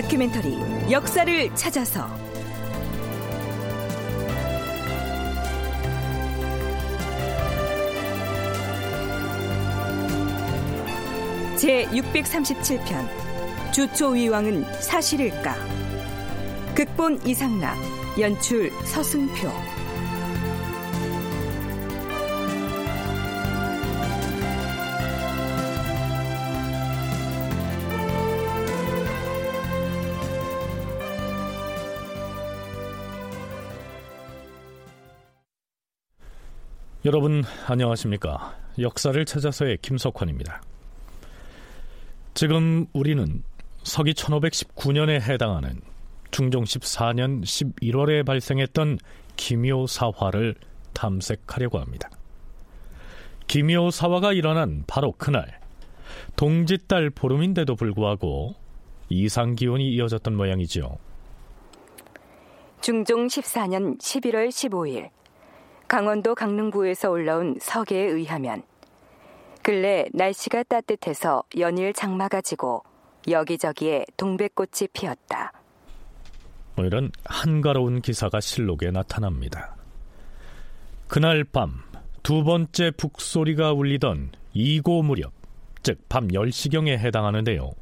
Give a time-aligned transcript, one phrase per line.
[0.00, 0.56] 다큐멘터리
[0.90, 2.08] 역사를 찾아서.
[11.54, 15.54] 제 637편 주초위왕은 사실일까?
[16.74, 17.76] 극본 이상락
[18.18, 19.50] 연출 서승표
[37.12, 38.54] 여러분 안녕하십니까?
[38.78, 40.62] 역사를 찾아서의 김석환입니다.
[42.34, 43.42] 지금 우리는
[43.82, 45.80] 서기 1519년에 해당하는
[46.30, 48.98] 중종 14년 11월에 발생했던
[49.34, 50.54] 기묘사화를
[50.92, 52.10] 탐색하려고 합니다.
[53.48, 55.58] 기묘사화가 일어난 바로 그날
[56.36, 58.54] 동짓달 보름인데도 불구하고
[59.08, 60.96] 이상 기온이 이어졌던 모양이지요.
[62.80, 65.10] 중종 14년 11월 15일
[65.90, 68.62] 강원도 강릉부에서 올라온 서계에 의하면
[69.60, 72.84] 근래 날씨가 따뜻해서 연일 장마가 지고
[73.26, 75.52] 여기저기에 동백꽃이 피었다.
[76.76, 79.74] 뭐 이런 한가로운 기사가 실록에 나타납니다.
[81.08, 81.82] 그날 밤
[82.22, 85.32] 두 번째 북소리가 울리던 이고 무렵,
[85.82, 87.72] 즉 밤 10시경에 해당하는데요.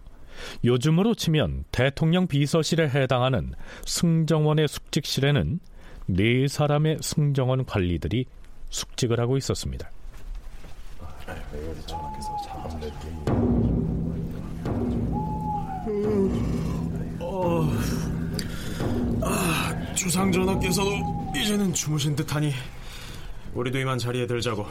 [0.64, 3.52] 요즘으로 치면 대통령 비서실에 해당하는
[3.84, 5.60] 승정원의 숙직실에는
[6.10, 8.24] 네 사람의 승정원 관리들이
[8.70, 9.90] 숙직을 하고 있었습니다.
[17.20, 17.70] 어,
[19.20, 22.54] 아, 주상 전하께서도 이제는 주무신 듯하니
[23.52, 24.66] 우리도 이만 자리에 들자고.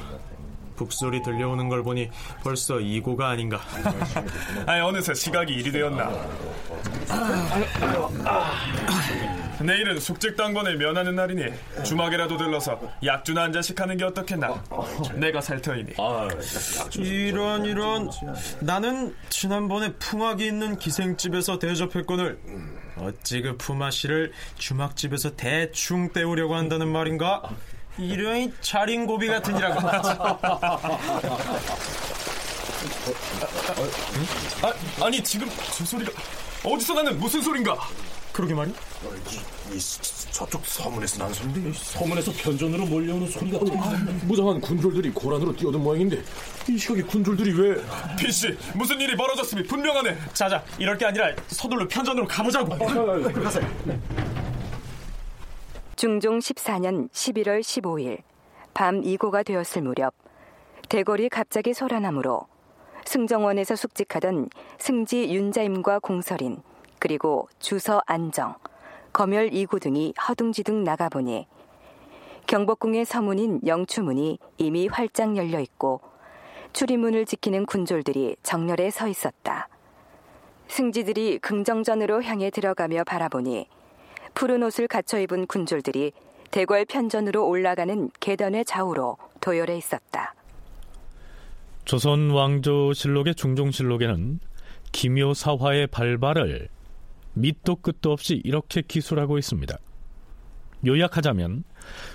[0.76, 2.10] 북소리 들려오는 걸 보니
[2.44, 3.60] 벌써 이고가 아닌가.
[4.66, 6.10] 아니 어느새 시각이 이리 되었나.
[9.62, 11.46] 내일은 숙직당번을 면하는 날이니
[11.84, 14.64] 주막에라도 들러서 약주나 한 잔씩 하는 게 어떻겠나.
[15.16, 15.94] 내가 살 터이니.
[16.96, 18.10] 이런 이런
[18.60, 22.40] 나는 지난번에 풍악이 있는 기생집에서 대접했거늘
[22.98, 27.42] 어찌 그 품앗이를 주막집에서 대충 때우려고 한다는 말인가?
[27.98, 29.88] 이런 자린 고비 같으니라고.
[34.62, 34.74] 아,
[35.06, 36.12] 아니 지금 저 소리가
[36.64, 37.76] 어디서 나는 무슨 소린가?
[38.38, 38.72] 그러게 말이?
[39.74, 39.80] 이
[40.32, 43.58] 저쪽 서문에서 나는 소리인데 서문에서 편전으로 몰려오는 소리가
[44.26, 46.22] 무장한 군졸들이 고란으로 뛰어든 모양인데
[46.70, 47.84] 이 시각에 군졸들이 왜
[48.16, 50.16] 피씨 무슨 일이 벌어졌음이 분명하네.
[50.34, 52.78] 자자 이럴 게 아니라 서둘러 편전으로 가보자고.
[52.78, 53.68] 가세요.
[55.96, 58.20] 중종 14년 11월 15일
[58.76, 60.14] 밤 2고가 되었을 무렵
[60.90, 62.46] 대궐이 갑자기 소란하므로
[63.04, 66.62] 승정원에서 숙직하던 승지 윤자임과 공설인
[67.00, 68.56] 그리고 주서 안정,
[69.14, 71.48] 검열 이구 등이 허둥지둥 나가보니
[72.48, 76.02] 경복궁의 서문인 영추문이 이미 활짝 열려 있고
[76.74, 79.68] 출입문을 지키는 군졸들이 정렬에 서 있었다.
[80.68, 83.68] 승지들이 긍정전으로 향해 들어가며 바라보니
[84.34, 86.12] 푸른 옷을 갖춰 입은 군졸들이
[86.52, 90.34] 대궐 편전으로 올라가는 계단의 좌우로 도열해 있었다.
[91.86, 94.40] 조선 왕조 실록의 중종실록에는
[94.92, 96.70] 기묘사화의 발발을
[97.42, 99.78] 밑도 끝도 없이 이렇게 기술하고 있습니다.
[100.86, 101.64] 요약하자면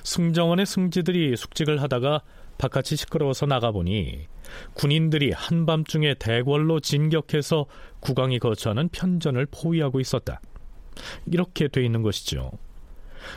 [0.04, 2.22] 승정원의 승지들이 숙직을 하다가
[2.58, 4.26] 바깥이 시끄러워서 나가보니
[4.74, 7.66] 군인들이 한밤중에 대궐로 진격해서
[8.00, 10.40] 국왕이 거처하는 편전을 포위하고 있었다.
[11.26, 12.52] 이렇게 돼 있는 것이죠.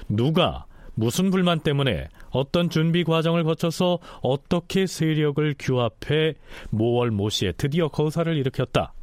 [0.10, 6.36] 누가 무슨 불만 때문에 어떤 준비 과정을 거쳐서 어떻게 세력을 규합해
[6.70, 8.94] 모월 모시에 드디어 거사를 일으켰다.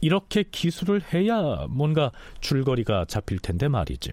[0.00, 2.10] 이렇게 기술을 해야 뭔가
[2.40, 4.12] 줄거리가 잡힐 텐데 말이죠.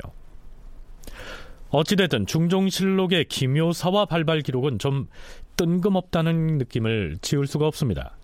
[1.70, 5.08] 어찌됐든 중종실록의 기묘사와 발발 기록은 좀
[5.58, 8.18] 뜬금없다는 느낌을 지울 수가 없습니다.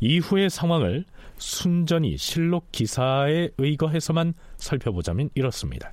[0.00, 1.04] 이후의 상황을
[1.36, 5.92] 순전히 실록 기사에 의거해서만 살펴보자면 이렇습니다.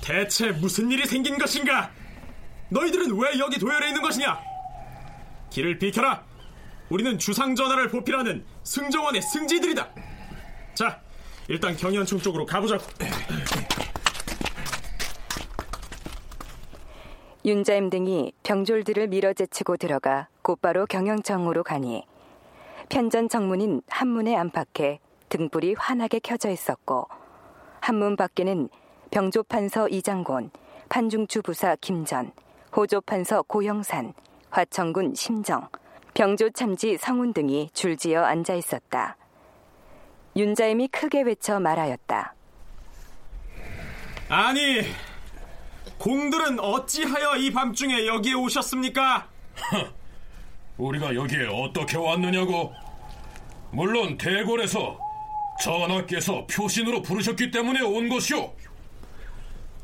[0.00, 1.90] 대체 무슨 일이 생긴 것인가?
[2.70, 4.38] 너희들은 왜 여기 도열해 있는 것이냐?
[5.50, 6.22] 길을 비켜라.
[6.90, 9.88] 우리는 주상 전하를 보필하는 승정원의 승지들이다.
[10.74, 11.00] 자,
[11.48, 12.84] 일단 경연청 쪽으로 가보자고.
[17.44, 22.04] 윤자임 등이 병졸들을 밀어제치고 들어가 곧바로 경영청으로 가니
[22.90, 24.98] 편전 정문인 한문의 안팎에
[25.30, 27.06] 등불이 환하게 켜져 있었고
[27.80, 28.68] 한문 밖에는
[29.10, 30.50] 병조판서 이장곤,
[30.88, 32.32] 판중추 부사 김전,
[32.76, 34.12] 호조판서 고영산,
[34.50, 35.68] 화천군 심정,
[36.14, 39.16] 병조 참지 성운 등이 줄지어 앉아 있었다.
[40.36, 42.34] 윤자임이 크게 외쳐 말하였다.
[44.28, 44.82] 아니,
[45.98, 49.26] 공들은 어찌하여 이 밤중에 여기에 오셨습니까?
[50.76, 52.72] 우리가 여기에 어떻게 왔느냐고?
[53.70, 54.98] 물론 대궐에서
[55.60, 58.54] 전하께서 표신으로 부르셨기 때문에 온 것이오.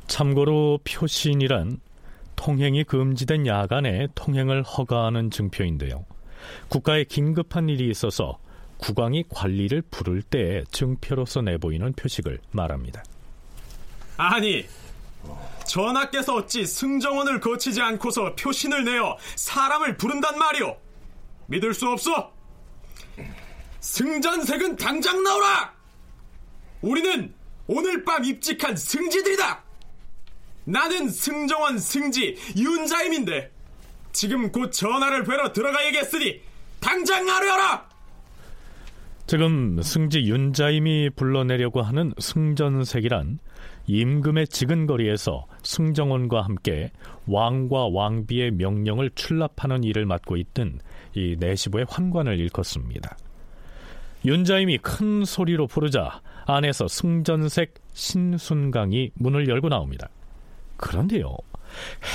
[0.06, 1.80] 참고로 표신이란
[2.36, 6.04] 통행이 금지된 야간에 통행을 허가하는 증표인데요.
[6.68, 8.38] 국가에 긴급한 일이 있어서
[8.78, 13.02] 국왕이 관리를 부를 때 증표로서 내보이는 표식을 말합니다.
[14.16, 14.66] 아니,
[15.66, 20.76] 전하께서 어찌 승정원을 거치지 않고서 표신을 내어 사람을 부른단 말이오?
[21.46, 22.32] 믿을 수 없어?
[23.80, 25.72] 승전색은 당장 나오라!
[26.82, 27.34] 우리는
[27.66, 29.63] 오늘 밤 입직한 승지들이다!
[30.64, 33.50] 나는 승정원 승지 윤자임인데
[34.12, 36.40] 지금 곧 전하를 뵈러 들어가야겠으니
[36.80, 37.88] 당장 아뢰어라!
[39.26, 43.38] 지금 승지 윤자임이 불러내려고 하는 승전색이란
[43.86, 46.90] 임금의 지근거리에서 승정원과 함께
[47.26, 50.78] 왕과 왕비의 명령을 출납하는 일을 맡고 있던
[51.14, 53.16] 이 내시부의 환관을 일컫습니다.
[54.24, 60.08] 윤자임이 큰 소리로 부르자 안에서 승전색 신순강이 문을 열고 나옵니다.
[60.76, 61.36] 그런데요,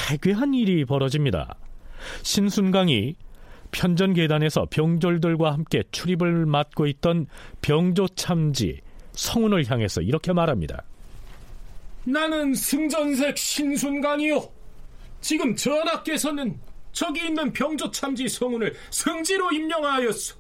[0.09, 1.56] 해괴한 일이 벌어집니다.
[2.23, 3.15] 신순강이
[3.71, 7.27] 편전 계단에서 병졸들과 함께 출입을 맡고 있던
[7.61, 8.81] 병조참지
[9.13, 10.83] 성운을 향해서 이렇게 말합니다.
[12.03, 14.50] 나는 승전색 신순간이요.
[15.21, 16.59] 지금 전하께서는
[16.91, 20.35] 저기 있는 병조참지 성운을 승지로 임명하였소.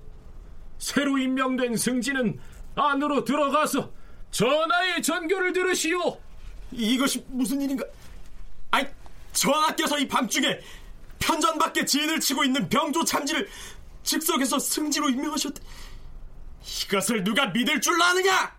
[0.77, 2.39] 새로 임명된 승지는
[2.75, 3.91] 안으로 들어가서
[4.31, 6.17] 전하의 전교를 들으시오.
[6.71, 7.83] 이것이 무슨 일인가?
[8.71, 8.85] 아이,
[9.33, 10.59] 전하께서 이 밤중에
[11.19, 13.47] 편전 밖에 지인을 치고 있는 병조 참지를
[14.03, 15.61] 즉석에서 승지로 임명하셨대.
[16.85, 18.55] 이것을 누가 믿을 줄 아느냐?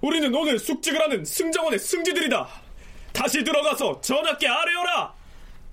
[0.00, 2.48] 우리는 오늘 숙직을 하는 승정원의 승지들이다.
[3.12, 5.14] 다시 들어가서 전하께 아뢰어라.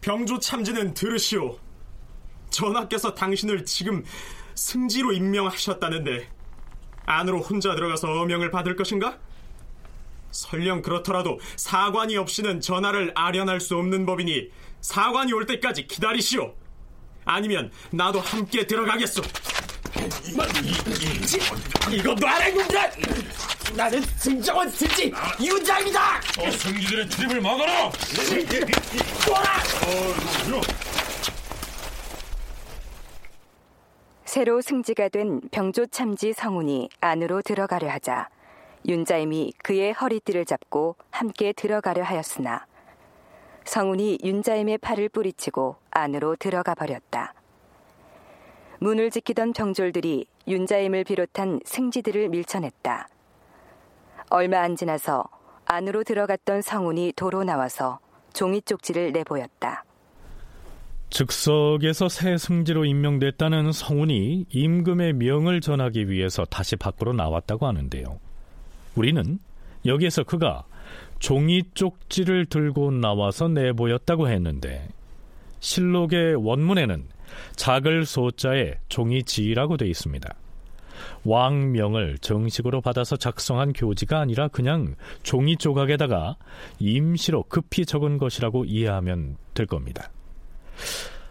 [0.02, 1.58] 병조 참지는 들으시오.
[2.50, 4.04] 전하께서 당신을 지금
[4.56, 6.30] 승지로 임명하셨다는데
[7.06, 9.18] 안으로 혼자 들어가서 어명을 받을 것인가?
[10.38, 14.50] 설령 그렇더라도 사관이 없이는 전하를 아련할 수 없는 법이니
[14.81, 16.54] 사관이 올 때까지 기다리시오.
[17.25, 19.24] 아니면 나도 함께 들어가겠소.
[21.92, 22.80] 이거 놔라 이놈들!
[23.75, 25.12] 나는 승정원 승지
[25.42, 26.22] 윤장이다!
[26.22, 27.92] 저 승지들의 출입을 막아라!
[34.25, 38.30] 새로 승지가 된 병조 참지 성운이 안으로 들어가려 하자
[38.88, 42.66] 윤자임이 그의 허리띠를 잡고 함께 들어가려 하였으나
[43.66, 47.34] 성운이 윤자임의 팔을 뿌리치고 안으로 들어가 버렸다.
[48.80, 53.09] 문을 지키던 병졸들이 윤자임을 비롯한 승지들을 밀쳐냈다.
[54.30, 55.26] 얼마 안 지나서
[55.66, 58.00] 안으로 들어갔던 성운이 도로 나와서
[58.31, 59.83] 종이 쪽지를 내보였다.
[61.09, 68.19] 즉석에서 새 승지로 임명됐다는 성운이 임금의 명을 전하기 위해서 다시 밖으로 나왔다고 하는데요.
[68.97, 69.39] 우리는
[69.85, 70.66] 여기에서 그가
[71.19, 74.87] 종이 쪽지를 들고 나와서 내보였다고 했는데
[75.59, 77.07] 실록의 원문에는
[77.56, 80.33] 작을 소자에 종이 지라고 되어 있습니다.
[81.23, 86.37] 왕명을 정식으로 받아서 작성한 교지가 아니라 그냥 종이 조각에다가
[86.80, 90.09] 임시로 급히 적은 것이라고 이해하면 될 겁니다.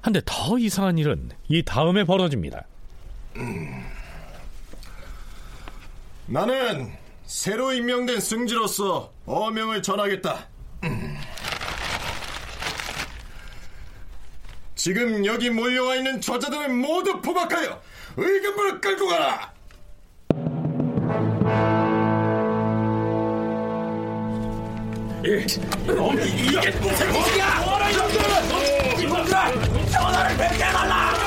[0.02, 2.64] 한데 더 이상한 일은 이 다음에 벌어집니다.
[6.26, 10.46] 나는 새로 임명된 승지로서 어명을 전하겠다.
[14.76, 17.80] 지금 여기 몰려와 있는 저자들을 모두 포박하여
[18.16, 19.52] 의금부를 끌고 가라.
[25.24, 25.44] 이게
[26.70, 27.64] 무슨 일이야!
[27.64, 29.02] 뭐라 이놈들!
[29.02, 29.90] 이놈들아!
[29.90, 31.25] 전화를 뵙게 해달라!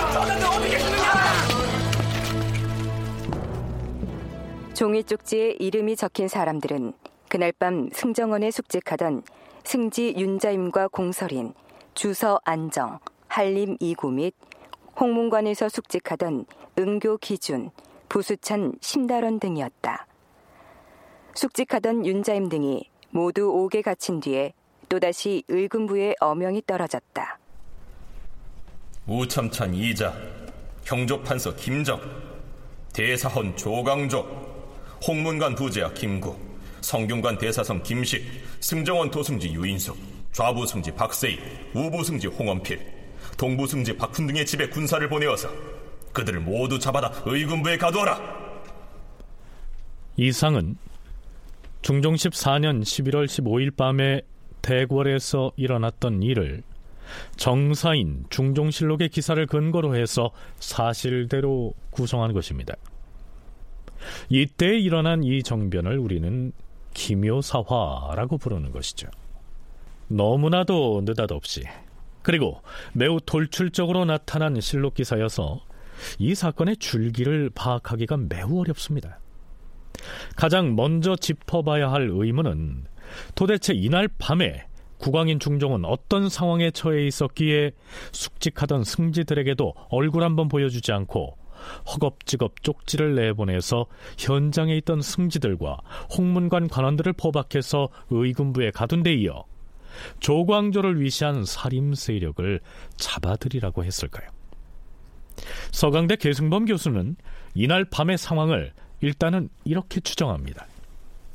[4.79, 6.93] 종이 쪽지에 이름이 적힌 사람들은
[7.27, 9.23] 그날 밤 승정원에 숙직하던
[9.65, 11.53] 승지 윤자임과 공설인,
[11.95, 14.33] 주서 안정, 한림 이구 및
[14.97, 16.45] 홍문관에서 숙직하던
[16.77, 17.71] 은교 기준,
[18.07, 20.07] 부수찬 심달원 등이었다.
[21.33, 24.53] 숙직하던 윤자임 등이 모두 옥에 갇힌 뒤에
[24.87, 27.37] 또다시 의금부에 어명이 떨어졌다.
[29.07, 30.13] 우참찬 이자,
[30.85, 31.99] 형조판서 김정,
[32.93, 34.58] 대사헌 조강조,
[35.05, 36.35] 홍문관 부제야 김구,
[36.81, 38.23] 성균관 대사성 김식,
[38.59, 39.97] 승정원 도승지 유인숙,
[40.31, 41.39] 좌부승지 박세희,
[41.73, 42.79] 우부승지 홍원필,
[43.37, 45.49] 동부승지 박훈 등의 집에 군사를 보내어서
[46.13, 48.39] 그들을 모두 잡아다 의군부에 가두어라.
[50.17, 50.77] 이상은
[51.81, 54.21] 중종 14년 11월 15일 밤에
[54.61, 56.63] 대궐에서 일어났던 일을
[57.37, 62.75] 정사인 중종실록의 기사를 근거로 해서 사실대로 구성한 것입니다.
[64.29, 66.51] 이때 일어난 이 정변을 우리는
[66.93, 69.07] 기묘사화라고 부르는 것이죠.
[70.07, 71.63] 너무나도 느닷없이
[72.21, 72.61] 그리고
[72.93, 75.61] 매우 돌출적으로 나타난 실록 기사여서
[76.17, 79.19] 이 사건의 줄기를 파악하기가 매우 어렵습니다.
[80.35, 82.85] 가장 먼저 짚어봐야 할 의문은
[83.35, 84.65] 도대체 이날 밤에
[84.97, 87.71] 국왕인 중종은 어떤 상황에 처해 있었기에
[88.11, 91.37] 숙직하던 승지들에게도 얼굴 한번 보여주지 않고
[91.87, 93.85] 허겁지겁 쪽지를 내보내서
[94.17, 95.77] 현장에 있던 승지들과
[96.17, 99.43] 홍문관 관원들을 포박해서 의군부에 가둔 데 이어
[100.19, 102.59] 조광조를 위시한 살림 세력을
[102.97, 104.29] 잡아들이라고 했을까요?
[105.71, 107.15] 서강대 계승범 교수는
[107.53, 110.67] 이날 밤의 상황을 일단은 이렇게 추정합니다.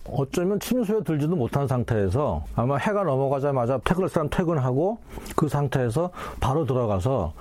[0.07, 4.99] 어쩌면 침수에 들지도 못한 상태에서 아마 해가 넘어가자마자 퇴근할 사람 퇴근하고
[5.35, 7.33] 그 상태에서 바로 들어가서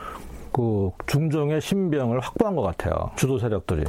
[0.54, 3.12] 그 중종의 신병을 확보한 것 같아요.
[3.18, 3.84] 주도 세력들이.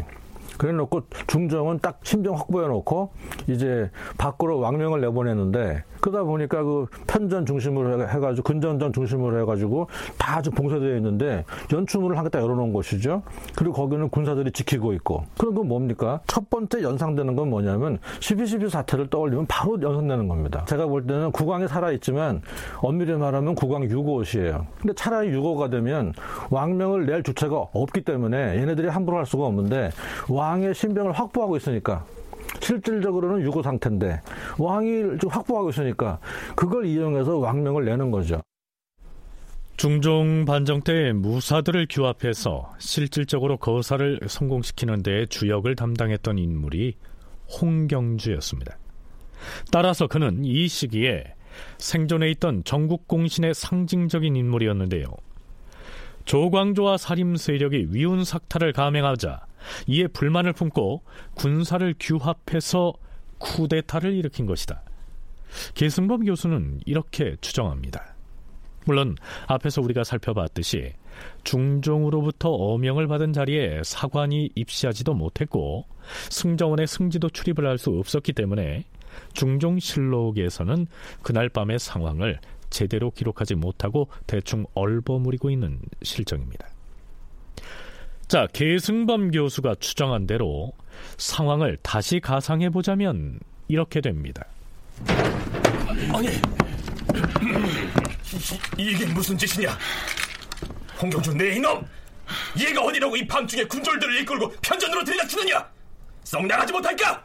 [0.58, 3.10] 그래 놓고 중정은 딱 신병 확보해 놓고
[3.48, 10.50] 이제 밖으로 왕명을 내보냈는데 그러다 보니까 그 편전 중심으로 해가지고 근전전 중심으로 해가지고 다 아주
[10.50, 11.44] 봉쇄되어 있는데
[12.34, 13.22] 개딱 열어놓은 것이죠.
[13.56, 16.20] 그리고 거기는 군사들이 지키고 있고 그런 건 뭡니까?
[16.26, 20.64] 첫 번째 연상되는 건 뭐냐면 12.12 사태를 떠올리면 바로 연상되는 겁니다.
[20.66, 22.42] 제가 볼 때는 국왕이 살아있지만
[22.78, 24.66] 엄밀히 말하면 국왕 유고옷이에요.
[24.80, 26.12] 근데 차라리 유고가 되면
[26.50, 29.90] 왕명을 낼 주체가 없기 때문에 얘네들이 함부로 할 수가 없는데
[30.28, 32.04] 왕의 신병을 확보하고 있으니까
[32.60, 34.20] 실질적으로는 유고 상태인데
[34.58, 36.18] 왕이 좀 확보하고 있으니까
[36.54, 38.40] 그걸 이용해서 왕명을 내는 거죠.
[39.76, 46.94] 중종 반정 때 무사들을 규합해서 실질적으로 거사를 성공시키는 데 주역을 담당했던 인물이
[47.60, 48.78] 홍경주였습니다.
[49.72, 51.24] 따라서 그는 이 시기에
[51.78, 55.06] 생존해 있던 전국 공신의 상징적인 인물이었는데요.
[56.24, 59.40] 조광조와 사림 세력이 위훈 삭탈을 감행하자
[59.86, 61.02] 이에 불만을 품고
[61.34, 62.92] 군사를 규합해서
[63.38, 64.82] 쿠데타를 일으킨 것이다.
[65.74, 68.14] 계승범 교수는 이렇게 추정합니다.
[68.86, 69.16] 물론
[69.46, 70.92] 앞에서 우리가 살펴봤듯이
[71.44, 75.86] 중종으로부터 어명을 받은 자리에 사관이 입시하지도 못했고
[76.30, 78.84] 승정원의 승지도 출입을 할 수 없었기 때문에
[79.32, 80.86] 중종실록에서는
[81.22, 82.40] 그날 밤의 상황을
[82.70, 86.66] 제대로 기록하지 못하고 대충 얼버무리고 있는 실정입니다.
[88.28, 90.72] 자, 계승범 교수가 추정한 대로
[91.18, 93.38] 상황을 다시 가상해 보자면
[93.68, 94.44] 이렇게 됩니다.
[96.12, 96.28] 아니,
[98.78, 99.76] 이게 무슨 짓이냐?
[101.00, 101.84] 홍경준 내 이놈!
[102.58, 105.68] 얘가 어디라고 이 밤중에 군졸들을 이끌고 편전으로 들이닥치느냐?
[106.24, 107.22] 썩 나가지 못할까?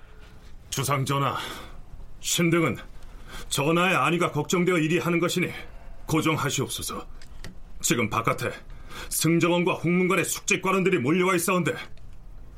[0.70, 1.38] 주상 전하,
[2.20, 2.78] 신등은
[3.48, 5.50] 전하의 안위가 걱정되어 일이 하는 것이니
[6.06, 7.08] 고정하시옵소서.
[7.82, 8.52] 지금 바깥에
[9.10, 11.74] 승정원과 홍문관의 숙직관원들이 몰려와 있어온데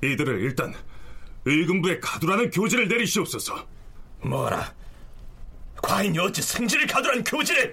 [0.04, 0.74] 이들을 일단
[1.46, 3.68] 의금부에 가두라는 교지를 내리시옵소서.
[4.22, 4.74] 뭐라?
[5.82, 7.72] 과인이 어찌 승지를 가두라는 교지를?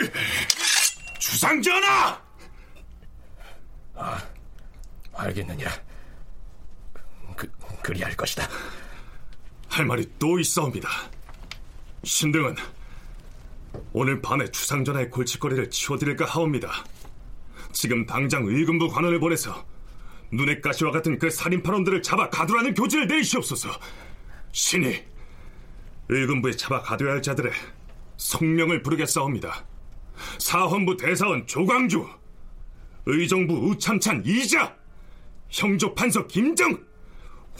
[1.18, 2.20] 주상 전하!
[3.94, 4.23] 아,
[5.12, 5.70] 알겠느니라.
[7.37, 7.50] 그,
[7.82, 8.49] 그리 할 것이다.
[9.68, 10.88] 할 말이 또 있사옵니다.
[12.04, 12.56] 신등은
[13.92, 16.85] 오늘 밤에 주상 전하의 골칫거리를 치워드릴까 하옵니다.
[17.78, 19.64] 지금 당장 의금부 관원을 보내서
[20.32, 23.70] 눈의 가시와 같은 그 살인파놈들을 잡아 가두라는 교지를 내리시옵소서.
[24.50, 25.00] 신이
[26.08, 27.52] 의금부에 잡아 가둬야 할 자들의
[28.16, 29.64] 성명을 부르겠사옵니다.
[30.40, 32.04] 사헌부 대사원 조광주,
[33.06, 34.76] 의정부 우참찬 이자,
[35.49, 36.85] 형조 판서 김정,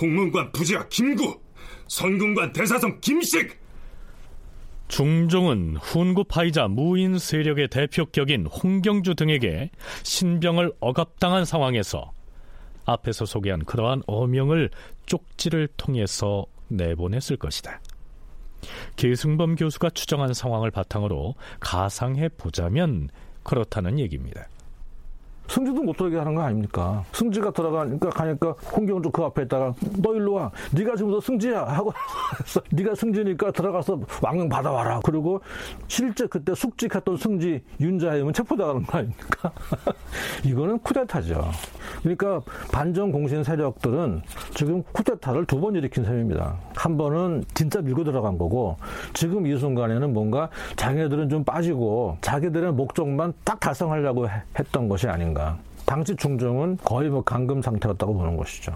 [0.01, 1.41] 홍문관 부지와 김구,
[1.87, 3.57] 선군관 대사성 김식,
[4.89, 9.71] 중종은 훈구파이자 무인 세력의 대표격인 홍경주 등에게
[10.03, 12.13] 신병을 억압당한 상황에서
[12.87, 14.71] 앞에서 소개한 그러한 어명을
[15.07, 17.81] 쪽지를 통해서 내보냈을 것이다.
[18.97, 23.11] 계승범 교수가 추정한 상황을 바탕으로 가상해 보자면
[23.43, 24.49] 그렇다는 얘기입니다.
[25.49, 27.05] 승지도 못 들어가게 하는 거 아닙니까?
[27.13, 30.51] 승지가 들어가니까 가니까 홍경주 그 앞에 있다가 너 일로 와.
[30.73, 31.93] 네가 지금부터 승지야 하고
[32.73, 35.01] 네가 승지니까 들어가서 왕명 받아와라.
[35.05, 35.41] 그리고
[35.87, 39.53] 실제 그때 숙직했던 승지 윤자임은 체포당하는 거 아닙니까?
[40.45, 41.45] 이거는 쿠데타죠.
[42.03, 42.41] 그러니까
[42.73, 44.23] 반정 공신 세력들은
[44.55, 46.55] 지금 쿠데타를 두 번 일으킨 셈입니다.
[46.77, 48.77] 한 번은 진짜 밀고 들어간 거고
[49.13, 55.38] 지금 이 순간에는 뭔가 자기네들은 좀 빠지고 자기들의 목적만 딱 달성하려고 했던 것이 아닌가.
[55.87, 58.73] 당시 중종은 거의 뭐 감금 상태였다고 보는 것이죠.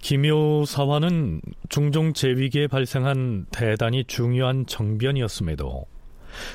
[0.00, 5.86] 김효사화는 중종 제위기에 발생한 대단히 중요한 정변이었음에도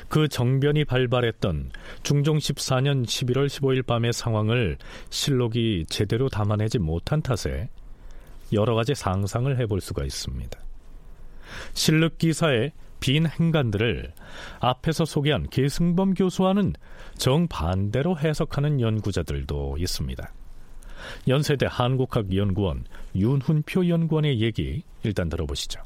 [0.08, 1.70] 그 정변이 발발했던
[2.02, 4.76] 중종 14년 11월 15일 밤의 상황을
[5.10, 7.68] 실록이 제대로 담아내지 못한 탓에
[8.52, 10.58] 여러 가지 상상을 해볼 수가 있습니다.
[11.74, 14.12] 실록 기사의 빈 행간들을
[14.60, 16.74] 앞에서 소개한 계승범 교수와는
[17.16, 20.32] 정반대로 해석하는 연구자들도 있습니다.
[21.28, 25.80] 연세대 한국학연구원 윤훈표 연구원의 얘기 일단 들어보시죠.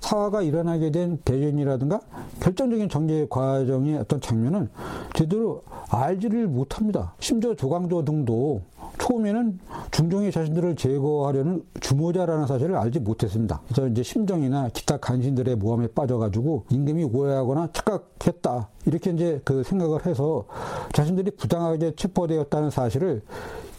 [0.00, 2.00] 사화가 일어나게 된 배경이라든가
[2.40, 4.68] 결정적인 정제 과정의 어떤 장면은
[5.14, 7.14] 제대로 알지를 못합니다.
[7.18, 8.62] 심지어 조광조 등도
[8.98, 9.58] 처음에는
[9.90, 13.60] 중종이 자신들을 제거하려는 주모자라는 사실을 알지 못했습니다.
[13.68, 20.44] 그래서 이제 심정이나 기타 간신들의 모함에 빠져가지고 임금이 오해하거나 착각했다 이렇게 이제 그 생각을 해서
[20.92, 23.22] 자신들이 부당하게 체포되었다는 사실을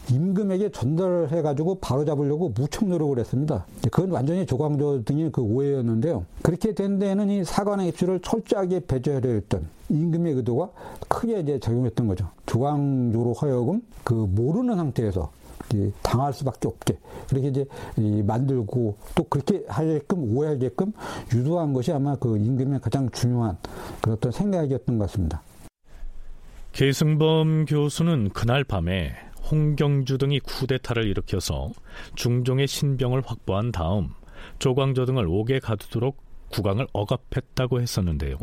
[0.10, 3.66] 임금에게 전달을 해가지고 바로잡으려고 무척 노력을 했습니다.
[3.92, 6.26] 그건 완전히 조광조 등의 그 오해였는데요.
[6.44, 10.70] 그렇게 된 데에는 이 사관의 입술을 철저하게 배제하려 했던 임금의 의도가
[11.08, 12.30] 크게 이제 작용했던 거죠.
[12.46, 15.32] 조광조로 하여금 그 모르는 상태에서
[16.02, 16.98] 당할 수밖에 없게
[17.28, 17.66] 그렇게 이제
[18.24, 20.94] 만들고 또 그렇게 하게끔 오해하게끔
[21.34, 23.58] 유도한 것이 아마 그 임금의 가장 중요한
[24.02, 25.42] 그런 생각이었던 것 같습니다.
[26.72, 29.12] 계승범 교수는 그날 밤에
[29.50, 31.72] 홍경주 등이 쿠데타를 일으켜서
[32.16, 34.10] 중종의 신병을 확보한 다음
[34.60, 36.18] 조광조 등을 옥에 가두도록
[36.50, 38.38] 국왕을 억압했다고 했었는데요.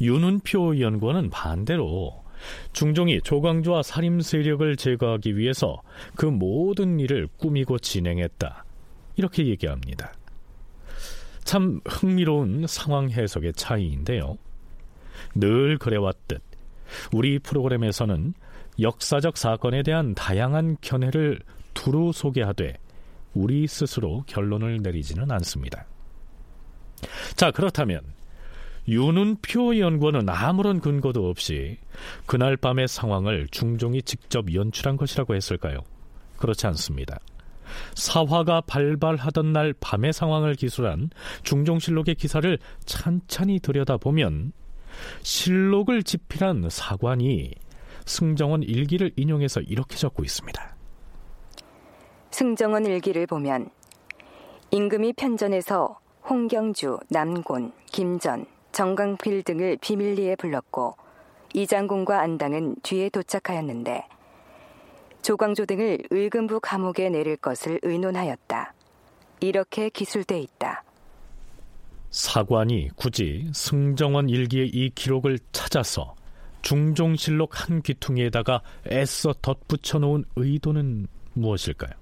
[0.00, 2.22] 윤은표 연구원은 반대로
[2.72, 5.82] 중종이 조광조와 살림 세력을 제거하기 위해서
[6.16, 8.64] 그 모든 일을 꾸미고 진행했다.
[9.16, 10.12] 이렇게 얘기합니다.
[11.44, 14.38] 참 흥미로운 상황 해석의 차이인데요.
[15.34, 16.42] 늘 그래왔듯
[17.12, 18.34] 우리 프로그램에서는
[18.80, 21.40] 역사적 사건에 대한 다양한 견해를
[21.74, 22.76] 두루 소개하되
[23.34, 25.86] 우리 스스로 결론을 내리지는 않습니다.
[27.36, 28.00] 자, 그렇다면
[28.88, 31.78] 윤은표 연구원은 아무런 근거도 없이
[32.26, 35.78] 그날 밤의 상황을 중종이 직접 연출한 것이라고 했을까요?
[36.36, 37.18] 그렇지 않습니다.
[37.94, 41.10] 사화가 발발하던 날 밤의 상황을 기술한
[41.42, 44.52] 중종실록의 기사를 찬찬히 들여다보면
[45.22, 47.52] 실록을 집필한 사관이
[48.06, 50.76] 승정원 일기를 인용해서 이렇게 적고 있습니다.
[52.30, 53.70] 승정원 일기를 보면
[54.70, 60.96] 임금이 편전에서 홍경주, 남곤, 김전, 정강필 등을 비밀리에 불렀고
[61.52, 64.06] 이장군과 안당은 뒤에 도착하였는데
[65.20, 68.74] 조광조 등을 의금부 감옥에 내릴 것을 의논하였다.
[69.40, 70.84] 이렇게 기술돼 있다.
[72.10, 76.14] 사관이 굳이 승정원 일기의 이 기록을 찾아서
[76.62, 81.92] 중종실록 한 귀퉁이에다가 애써 덧붙여 놓은 의도는 무엇일까요?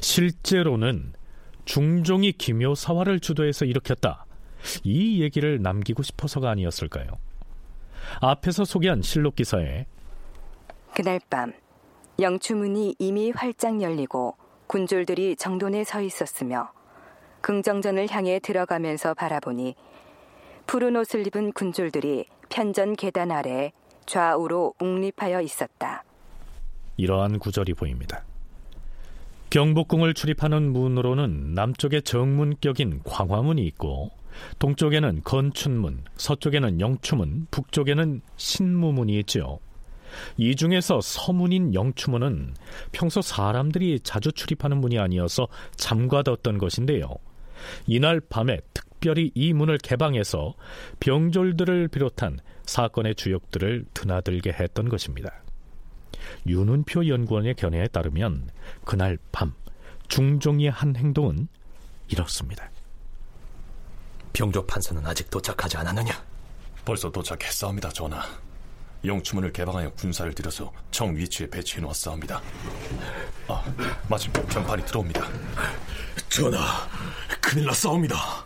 [0.00, 1.12] 실제로는
[1.64, 4.26] 중종이 김효사화를 주도해서 일으켰다.
[4.84, 7.06] 이 얘기를 남기고 싶어서가 아니었을까요?
[8.20, 9.86] 앞에서 소개한 실록 기사에
[10.94, 11.52] 그날 밤
[12.18, 14.36] 영추문이 이미 활짝 열리고
[14.68, 16.72] 군졸들이 정돈에 서 있었으며
[17.42, 19.74] 긍정전을 향해 들어가면서 바라보니
[20.66, 23.72] 푸른 옷을 입은 군졸들이 편전 계단 아래
[24.04, 26.02] 좌우로 웅립하여 있었다.
[26.96, 28.24] 이러한 구절이 보입니다.
[29.50, 34.10] 경복궁을 출입하는 문으로는 남쪽에 정문격인 광화문이 있고
[34.58, 39.60] 동쪽에는 건춘문, 서쪽에는 영추문, 북쪽에는 신무문이 있지요.
[40.36, 42.54] 이 중에서 서문인 영추문은
[42.92, 47.08] 평소 사람들이 자주 출입하는 문이 아니어서 잠가뒀던 것인데요.
[47.86, 50.54] 이날 밤에 특 별히 이 문을 개방해서
[51.00, 55.32] 병졸들을 비롯한 사건의 주역들을 드나들게 했던 것입니다.
[56.46, 58.50] 윤은표 연구원의 견해에 따르면
[58.84, 59.54] 그날 밤
[60.08, 61.48] 중종이 한 행동은
[62.08, 62.70] 이렇습니다.
[64.32, 66.12] 병조 판사는 아직 도착하지 않았느냐?
[66.84, 68.22] 벌써 도착했사옵니다, 전하.
[69.04, 72.42] 영추문을 개방하여 군사를 들여서 정 위치에 배치해 놓았사옵니다.
[73.48, 73.64] 아,
[74.08, 75.26] 마침 병판이 들어옵니다.
[76.28, 76.88] 전하,
[77.40, 78.45] 큰일 났사옵니다.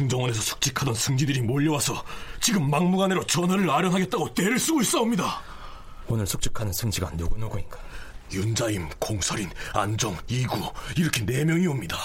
[0.00, 2.02] 승정원에서 숙직하던 승지들이 몰려와서
[2.40, 5.42] 지금 막무가내로 전하를 아련하겠다고 대를 쓰고 있사옵니다.
[6.08, 7.78] 오늘 숙직하는 승지가 누구누구인가?
[8.32, 10.56] 윤자임, 공설인, 안정, 이구
[10.96, 11.98] 이렇게 네 명이 옵니다.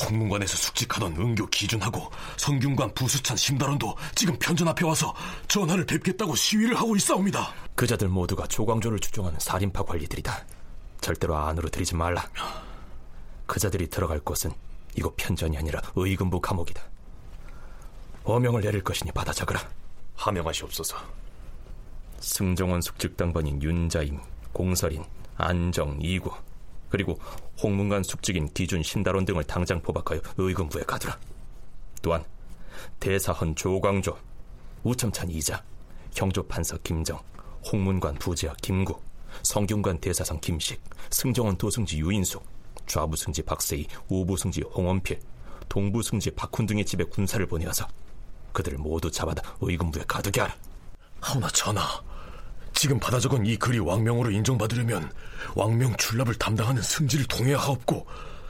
[0.00, 5.14] 홍문관에서 숙직하던 은교 기준하고 성균관 부수찬 심다론도 지금 편전 앞에 와서
[5.46, 7.52] 전하를 뵙겠다고 시위를 하고 있사옵니다.
[7.76, 10.46] 그자들 모두가 조광조를 추종하는 살인파 관리들이다.
[11.00, 12.28] 절대로 안으로 들이지 말라.
[13.46, 14.50] 그자들이 들어갈 곳은
[14.96, 16.82] 이곳 편전이 아니라 의금부 감옥이다.
[18.24, 19.60] 어명을 내릴 것이니 받아 적으라.
[20.16, 20.96] 하명하시옵소서.
[22.20, 24.20] 승정원 숙직당번인 윤자임,
[24.52, 25.04] 공설인,
[25.36, 26.30] 안정, 이구
[26.88, 27.18] 그리고
[27.62, 31.18] 홍문관 숙직인 기준, 신다론 등을 당장 포박하여 의금부에 가두라.
[32.02, 32.22] 또한
[33.00, 34.16] 대사헌 조광조,
[34.84, 35.64] 우첨찬 이자,
[36.14, 37.18] 형조판서 김정,
[37.64, 39.00] 홍문관 부지하 김구,
[39.42, 42.44] 성균관 대사상 김식, 승정원 도승지 유인숙,
[42.86, 45.20] 좌부승지 박세희, 우부승지 홍원필,
[45.68, 47.86] 동부승지 박훈 등의 집에 군사를 보내어서
[48.52, 50.54] 그들을 모두 잡아다 의금부에 가두게 하라.
[51.20, 52.02] 하오나 전하,
[52.74, 55.10] 지금 받아 적은 이 글이 왕명으로 인정받으려면
[55.54, 58.06] 왕명 출납을 담당하는 승지를 통해야 하옵고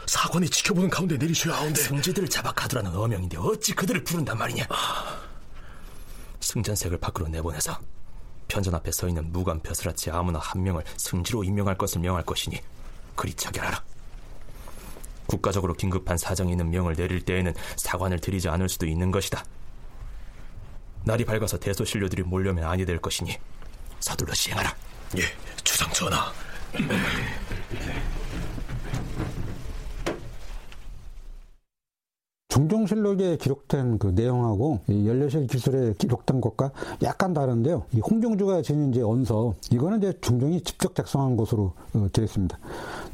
[0.07, 1.81] 사관이 지켜보는 가운데 내리셔야 하온데.
[1.81, 4.67] 승지들을 잡아 가두라는 어명인데 어찌 그들을 부른단 말이냐?
[6.41, 7.79] 승전색을 밖으로 내보내서
[8.49, 12.61] 편전 앞에 서 있는 무관 벼슬아치 아무나 한 명을 승지로 임명할 것을 명할 것이니
[13.15, 13.83] 그리 처결하라
[15.33, 19.45] 국가적으로 긴급한 사정이 있는 명을 내릴 때에는 사관을 들이지 않을 수도 있는 것이다
[21.05, 23.37] 날이 밝아서 대소신료들이 몰려면 아니 될 것이니
[23.99, 24.75] 서둘러 시행하라.
[25.19, 25.23] 예,
[25.65, 26.33] 주상 전하.
[32.53, 36.71] 중종실록에 기록된 그 내용하고 이 연료실 기술에 기록된 것과
[37.03, 37.85] 약간 다른데요.
[37.95, 42.59] 이 홍경주가 지닌 이제 언서 이거는 이제 중종이 직접 작성한 것으로 어, 되어 있습니다.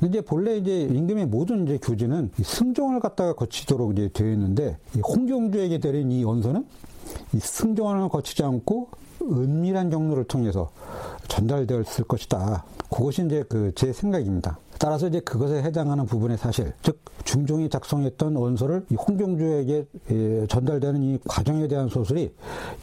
[0.00, 5.00] 근데 이제 본래 이제 임금의 모든 이제 교지는 승정을 갖다가 거치도록 이제 되어 있는데 이
[5.00, 6.66] 홍경주에게 내린 이 언서는
[7.32, 8.88] 이 승정원을 거치지 않고
[9.22, 10.70] 은밀한 경로를 통해서
[11.28, 12.64] 전달되었을 것이다.
[12.90, 14.58] 그것이 이제 그 제 생각입니다.
[14.78, 19.86] 따라서 이제 그것에 해당하는 부분의 사실, 즉 중종이 작성했던 원서를 홍경주에게
[20.48, 22.32] 전달되는 이 과정에 대한 소설이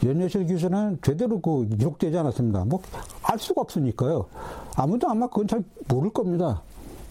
[0.06, 2.66] 연여실 기술은 제대로 그 기록되지 않았습니다.
[2.66, 2.82] 뭐
[3.24, 4.28] 알 수가 없으니까요.
[4.76, 6.62] 아무도 아마 그건 잘 모를 겁니다.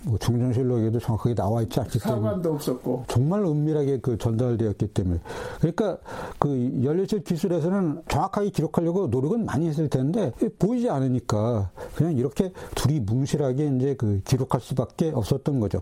[0.07, 5.21] 뭐 중정실록에도 정확하게 나와 있지 않기 때문에 사관도 없었고 정말 은밀하게 그 전달되었기 때문에
[5.59, 5.99] 그러니까
[6.38, 13.73] 그 연료실 기술에서는 정확하게 기록하려고 노력은 많이 했을 텐데 보이지 않으니까 그냥 이렇게 둘이 뭉실하게
[13.77, 15.81] 이제 그 기록할 수밖에 없었던 거죠.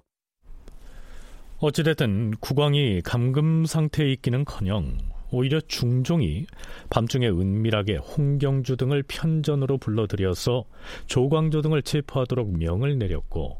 [1.58, 4.98] 어찌됐든 국왕이 감금 상태에 있기는커녕
[5.30, 6.46] 오히려 중종이
[6.90, 10.64] 밤중에 은밀하게 홍경주 등을 편전으로 불러들여서
[11.06, 13.58] 조광조 등을 체포하도록 명을 내렸고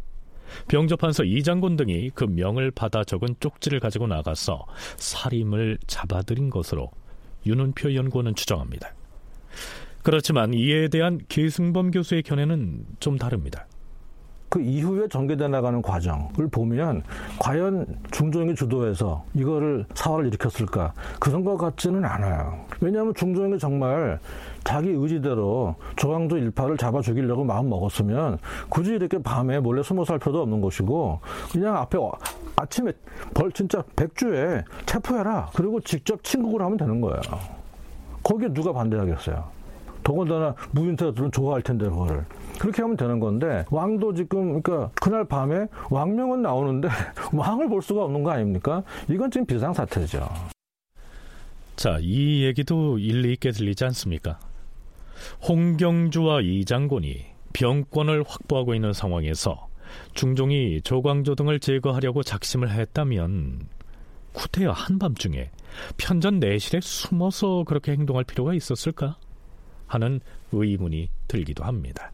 [0.69, 6.91] 병조판서 이장군 등이 그 명을 받아 적은 쪽지를 가지고 나가서 살인을 잡아들인 것으로
[7.47, 8.95] 윤은표 연구원은 추정합니다.
[10.03, 13.67] 그렇지만 이에 대한 계승범 교수의 견해는 좀 다릅니다.
[14.53, 17.03] 그 이후에 전개돼 나가는 과정을 보면
[17.39, 22.59] 과연 중종이 주도해서 이거를 사활을 일으켰을까 그런 것 같지는 않아요.
[22.79, 24.19] 왜냐하면 중종이 정말
[24.63, 28.37] 자기 의지대로 조광조 일파를 잡아 죽이려고 마음 먹었으면
[28.69, 31.99] 굳이 이렇게 밤에 몰래 숨어 살 필요도 없는 것이고 그냥 앞에
[32.57, 32.93] 아침에
[33.33, 37.21] 벌 진짜 백주에 체포해라 그리고 직접 친국을 하면 되는 거예요.
[38.23, 39.63] 거기에 누가 반대하겠어요.
[40.05, 42.27] 더군다나 무인태들은 좋아할 텐데 그거를
[42.59, 46.89] 그렇게 하면 되는 건데 왕도 지금 그러니까 그날 밤에 왕명은 나오는데
[47.33, 48.83] 왕을 볼 수가 없는 거 아닙니까?
[49.09, 50.29] 이건 지금 비상 사태죠.
[51.77, 54.39] 자, 이 얘기도 일리 있게 들리지 않습니까?
[55.49, 59.69] 홍경주와 이장군이 병권을 확보하고 있는 상황에서
[60.15, 63.61] 중종이 조광조 등을 제거하려고 작심을 했다면
[64.33, 65.51] 구태여 한밤중에
[65.97, 69.17] 편전 내실에 숨어서 그렇게 행동할 필요가 있었을까?
[69.87, 70.21] 하는
[70.53, 72.13] 의문이 들기도 합니다.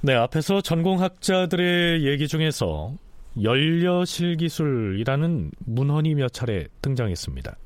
[0.00, 2.94] 네, 앞에서 전공학자들의 얘기 중에서
[3.42, 7.56] 연려실 기술이라는 문헌이 몇 차례 등장했습니다.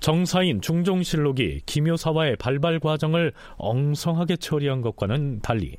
[0.00, 5.76] 정사인 중종실록이 기묘사와의 발발 과정을 엉성하게 처리한 것과는 달리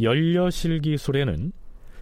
[0.00, 1.52] 연려실 기술에는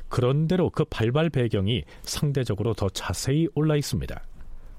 [0.09, 4.21] 그런대로 그 발발 배경이 상대적으로 더 자세히 올라 있습니다.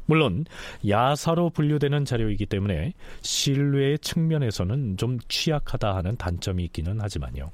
[0.05, 0.45] 물론
[0.87, 7.51] 야사로 분류되는 자료이기 때문에 신뢰의 측면에서는 좀 취약하다 하는 단점이 있기는 하지만요.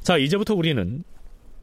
[0.00, 1.02] 자, 이제부터 우리는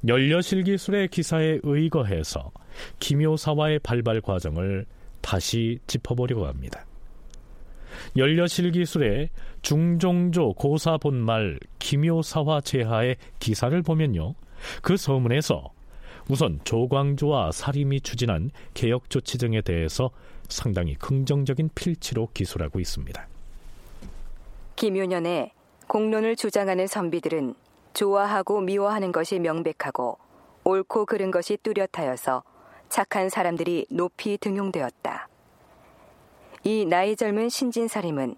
[0.06, 2.52] 연려실기술의 기사에 의거해서
[3.00, 4.86] 기묘사와의 발발 과정을
[5.22, 6.86] 다시 짚어보려고 합니다.
[8.18, 9.30] 연려실 기술의
[9.62, 14.34] 중종조 고사 본말 기묘사화 제하의 기사를 보면요.
[14.82, 15.72] 그 서문에서
[16.30, 20.12] 우선 조광조와 사림이 추진한 개혁 조치 등에 대해서
[20.48, 23.28] 상당히 긍정적인 필치로 기술하고 있습니다.
[24.76, 25.52] 김효년의
[25.88, 27.56] 공론을 주장하는 선비들은
[27.94, 30.18] 좋아하고 미워하는 것이 명백하고
[30.64, 32.44] 옳고 그른 것이 뚜렷하여서
[32.90, 35.28] 착한 사람들이 높이 등용되었다.
[36.64, 38.36] 이 나이 젊은 신진사림은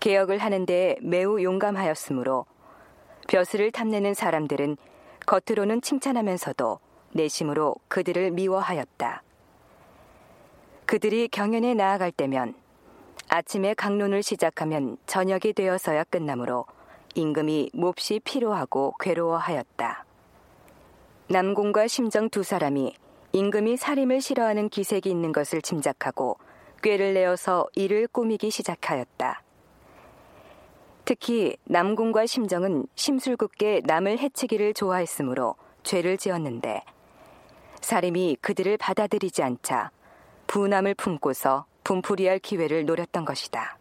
[0.00, 2.46] 개혁을 하는 데 매우 용감하였으므로
[3.26, 4.76] 벼슬을 탐내는 사람들은
[5.28, 6.80] 겉으로는 칭찬하면서도
[7.12, 9.22] 내심으로 그들을 미워하였다.
[10.86, 12.54] 그들이 경연에 나아갈 때면
[13.28, 16.64] 아침에 강론을 시작하면 저녁이 되어서야 끝나므로
[17.14, 20.06] 임금이 몹시 피로하고 괴로워하였다.
[21.28, 22.94] 남공과 심정 두 사람이
[23.32, 26.38] 임금이 살림을 싫어하는 기색이 있는 것을 짐작하고
[26.82, 29.42] 꾀를 내어서 이를 꾸미기 시작하였다.
[31.08, 36.82] 특히 남궁과 심정은 심술궂게 남을 해치기를 좋아했으므로 죄를 지었는데
[37.80, 39.90] 사림이 그들을 받아들이지 않자
[40.48, 43.78] 분함을 품고서 분풀이할 기회를 노렸던 것이다.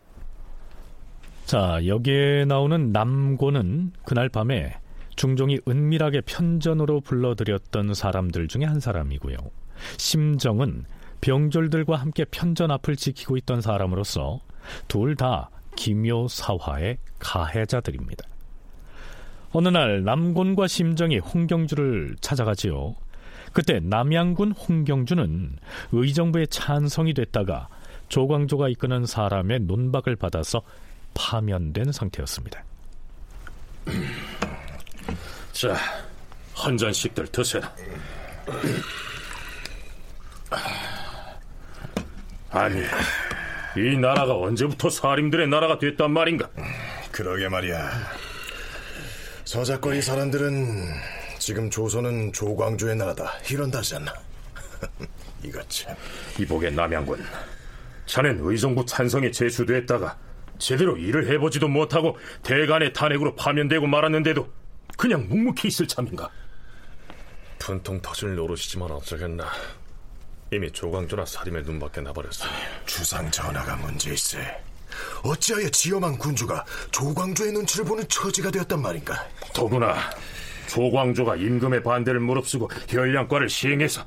[1.44, 4.76] 자, 여기에 나오는 남고는 그날 밤에
[5.18, 9.36] 중종이 은밀하게 편전으로 불러들였던 사람들 중에 한 사람이고요.
[9.98, 10.86] 심정은
[11.20, 14.40] 병졸들과 함께 편전 앞을 지키고 있던 사람으로서
[14.88, 18.28] 둘 다 기묘사화의 가해자들입니다.
[19.54, 22.98] 어느 날 남곤과 심정이 홍경주를 찾아가지요.
[23.54, 25.56] 그때 남양군 홍경주는
[25.94, 27.70] 의정부의 찬성이 됐다가
[28.10, 30.62] 조광조가 이끄는 사람의 논박을 받아서
[31.14, 32.62] 파면된 상태였습니다.
[35.54, 35.76] 자,
[36.54, 37.74] 한 잔씩들 드세라.
[42.52, 42.82] 아니,
[43.78, 46.50] 이 나라가 언제부터 사림들의 나라가 됐단 말인가?
[47.12, 47.92] 그러게 말이야.
[49.46, 50.84] 서작거리 사람들은
[51.38, 54.14] 지금 조선은 조광조의 나라다 이런다지 않나?
[55.46, 55.96] 이것 참.
[56.40, 57.24] 이복의 남양군.
[58.08, 60.18] 자넨 의정부 찬성에 제수됐다가
[60.58, 64.48] 제대로 일을 해보지도 못하고 대간의 탄핵으로 파면되고 말았는데도
[64.98, 66.30] 그냥 묵묵히 있을 참인가?
[67.60, 69.46] 분통 터질 노릇이지만 어쩌겠나.
[70.52, 72.50] 이미 조광조나 사림의 눈밖에 나버렸으니.
[72.86, 74.38] 주상 전하가 문제 있어.
[75.24, 79.28] 어찌하여 지엄한 군주가 조광조의 눈치를 보는 처지가 되었단 말인가?
[79.54, 79.96] 더구나
[80.68, 84.06] 조광조가 임금의 반대를 무릅쓰고 혈량과를 시행해서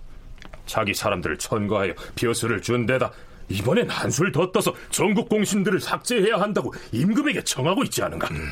[0.66, 3.12] 자기 사람들을 천거하여 벼슬을 준 데다
[3.48, 8.28] 이번엔 한술 더 떠서 전국 공신들을 삭제해야 한다고 임금에게 청하고 있지 않은가?
[8.28, 8.48] 음,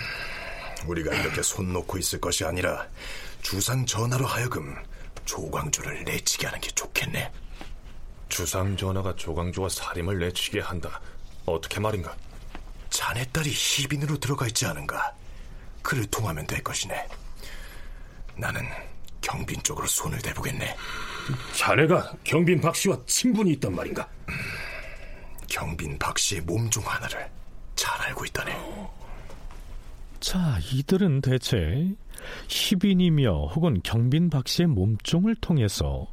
[0.87, 2.87] 우리가 이렇게 손 놓고 있을 것이 아니라
[3.43, 4.75] 주상 전하로 하여금
[5.25, 7.31] 조광조를 내치게 하는 게 좋겠네.
[8.29, 11.01] 주상 전하가 조광조와 살림을 내치게 한다.
[11.47, 12.15] 어떻게 말인가?
[12.91, 15.15] 자네 딸이 희빈으로 들어가 있지 않은가?
[15.83, 17.07] 그를 통하면 될 것이네.
[18.37, 18.63] 나는
[19.21, 20.77] 경빈 쪽으로 손을 대보겠네.
[21.55, 24.09] 자네가 경빈 박 씨와 친분이 있단 말인가?
[24.29, 24.35] 음,
[25.49, 27.31] 경빈 박 씨의 몸 중 하나를
[27.75, 28.57] 잘 알고 있다네.
[30.21, 31.95] 자, 이들은 대체
[32.49, 36.07] 희빈이며 혹은 경빈 박 씨의 몸종을 통해서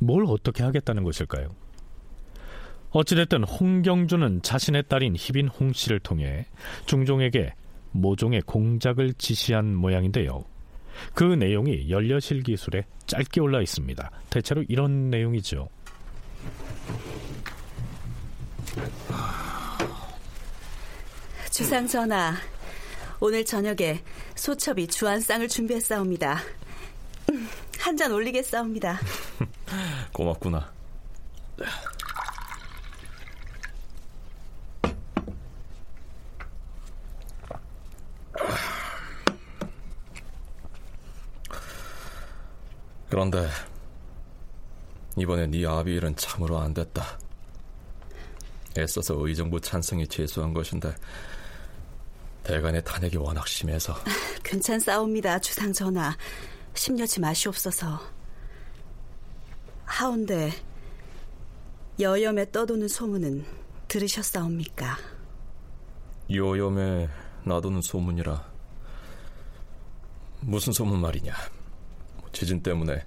[0.00, 1.48] 뭘 어떻게 하겠다는 것일까요?
[2.90, 6.46] 어찌됐든 홍경주는 자신의 딸인 희빈 홍 씨를 통해
[6.86, 7.54] 중종에게
[7.92, 10.44] 모종의 공작을 지시한 모양인데요.
[11.14, 14.10] 그 내용이 연려실 기술에 짧게 올라 있습니다.
[14.28, 15.68] 대체로 이런 내용이죠.
[21.50, 22.34] 주상 전하,
[23.20, 24.00] 오늘 저녁에
[24.34, 26.38] 소첩이 주안상을 준비했사옵니다.
[27.78, 28.98] 한 잔 올리겠사옵니다.
[30.12, 30.70] 고맙구나.
[43.08, 43.48] 그런데
[45.16, 47.18] 이번에 네 아비 일은 참으로 안 됐다.
[48.78, 50.94] 애써서 의정부 찬성이 제수한 것인데
[52.44, 53.94] 대간의 탄핵이 워낙 심해서
[54.44, 56.16] 괜찮사옵니다 주상 전하
[56.74, 58.00] 심려치 마시옵소서
[59.84, 60.52] 하운데
[61.98, 63.44] 여염에 떠도는 소문은
[63.88, 64.96] 들으셨사옵니까?
[66.32, 67.08] 여염에
[67.44, 68.50] 나도는 소문이라
[70.40, 71.34] 무슨 소문 말이냐
[72.32, 73.04] 지진 때문에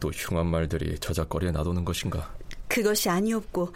[0.00, 2.34] 또 흉한 말들이 저작거리에 나도는 것인가?
[2.68, 3.72] 그것이 아니었고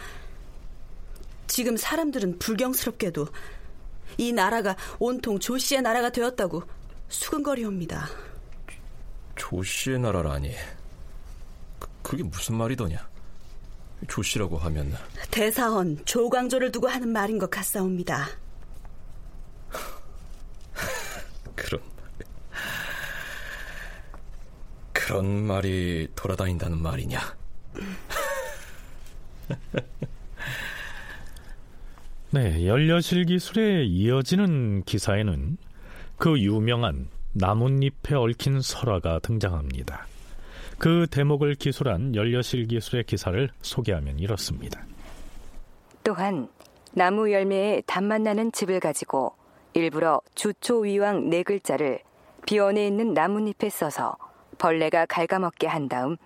[1.46, 3.29] 지금 사람들은 불경스럽게도
[4.18, 6.62] 이 나라가 온통 조씨의 나라가 되었다고
[7.09, 8.09] 수근거리옵니다.
[9.38, 10.55] 조씨의 나라라니?
[11.79, 13.09] 그, 그게 무슨 말이더냐?
[14.07, 14.94] 조씨라고 하면
[15.31, 18.29] 대사헌 조광조를 두고 하는 말인 것 같사옵니다.
[21.57, 21.81] 그런
[24.92, 27.37] 그런 말이 돌아다닌다는 말이냐?
[32.31, 35.57] 네, 연려실 기술에 이어지는 기사에는
[36.18, 37.09] 그 유명한
[37.40, 40.07] 나뭇잎에 얽힌 설화가 등장합니다.
[40.77, 44.85] 그 대목을 기술한 연려실 기술의 기사를 소개하면 이렇습니다.
[46.03, 46.48] 또한
[46.92, 49.35] 나무 열매에 단맛 나는 즙을 가지고
[49.72, 52.01] 일부러 주초위왕 네 글자를
[52.44, 54.16] 비원에 있는 나뭇잎에 써서
[54.59, 56.16] 벌레가 갉아먹게 한 다음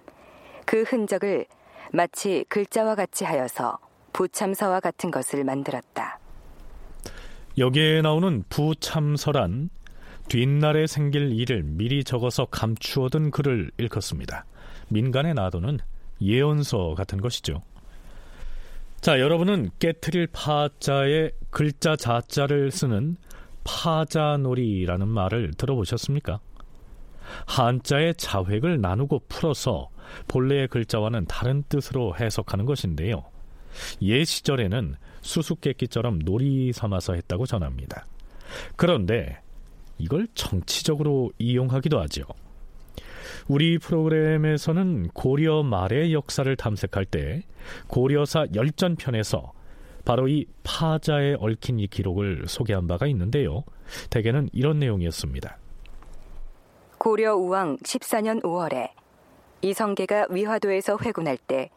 [0.65, 1.45] 그 흔적을
[1.93, 3.79] 마치 글자와 같이 하여서
[4.15, 6.19] 부참서와 같은 것을 만들었다.
[7.59, 9.69] 여기에 나오는 부참서란
[10.29, 14.45] 뒷날에 생길 일을 미리 적어서 감추어둔 글을 읽었습니다.
[14.89, 15.79] 민간에 놔두는
[16.21, 17.63] 예언서 같은 것이죠.
[19.01, 23.17] 자, 여러분은 깨트릴 파자에 글자 자자를 쓰는
[23.65, 26.41] 파자놀이라는 말을 들어보셨습니까?
[27.47, 29.91] 한자의 자획을 나누고 풀어서
[30.29, 33.25] 본래의 글자와는 다른 뜻으로 해석하는 것인데요.
[34.03, 38.07] 예 시절에는 수수께끼처럼 놀이 삼아서 했다고 전합니다.
[38.77, 39.41] 그런데
[39.99, 42.25] 이걸 정치적으로 이용하기도 하죠.
[43.49, 47.43] 우리 프로그램에서는 고려 말의 역사를 탐색할 때
[47.89, 49.53] 고려사 열전편에서
[50.05, 53.65] 바로 이 파자에 얽힌 이 기록을 소개한 바가 있는데요.
[54.11, 55.59] 대개는 이런 내용이었습니다.
[56.99, 58.91] 고려 우왕 14년 5월에
[59.63, 61.71] 이성계가 위화도에서 회군할 때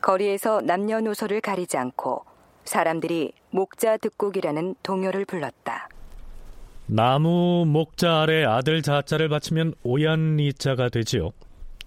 [0.00, 2.24] 거리에서 남녀노소를 가리지 않고
[2.64, 5.88] 사람들이 목자 득곡이라는 동요를 불렀다.
[6.86, 11.30] 나무 목자 아래 아들 자자를 바치면 오얀리자가 되지요.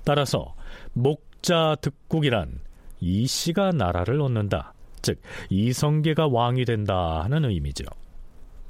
[0.04, 0.56] 따라서
[0.94, 2.60] 목자 득국이란
[3.00, 4.74] 이 씨가 나라를 얻는다.
[5.02, 7.86] 즉 이성계가 왕이 된다 하는 의미죠.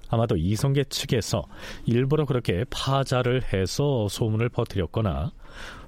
[0.09, 1.45] 아마도 이성계 측에서
[1.85, 5.31] 일부러 그렇게 파자를 해서 소문을 퍼뜨렸거나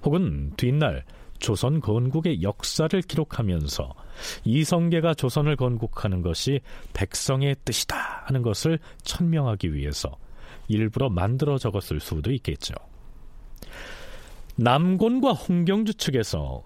[0.04, 1.04] 혹은 뒷날
[1.40, 3.94] 조선 건국의 역사를 기록하면서
[4.44, 6.60] 이성계가 조선을 건국하는 것이
[6.94, 10.18] 백성의 뜻이다 하는 것을 천명하기 위해서
[10.70, 12.74] 일부러 만들어 적었을 수도 있겠죠.
[14.56, 16.64] 남곤과 홍경주 측에서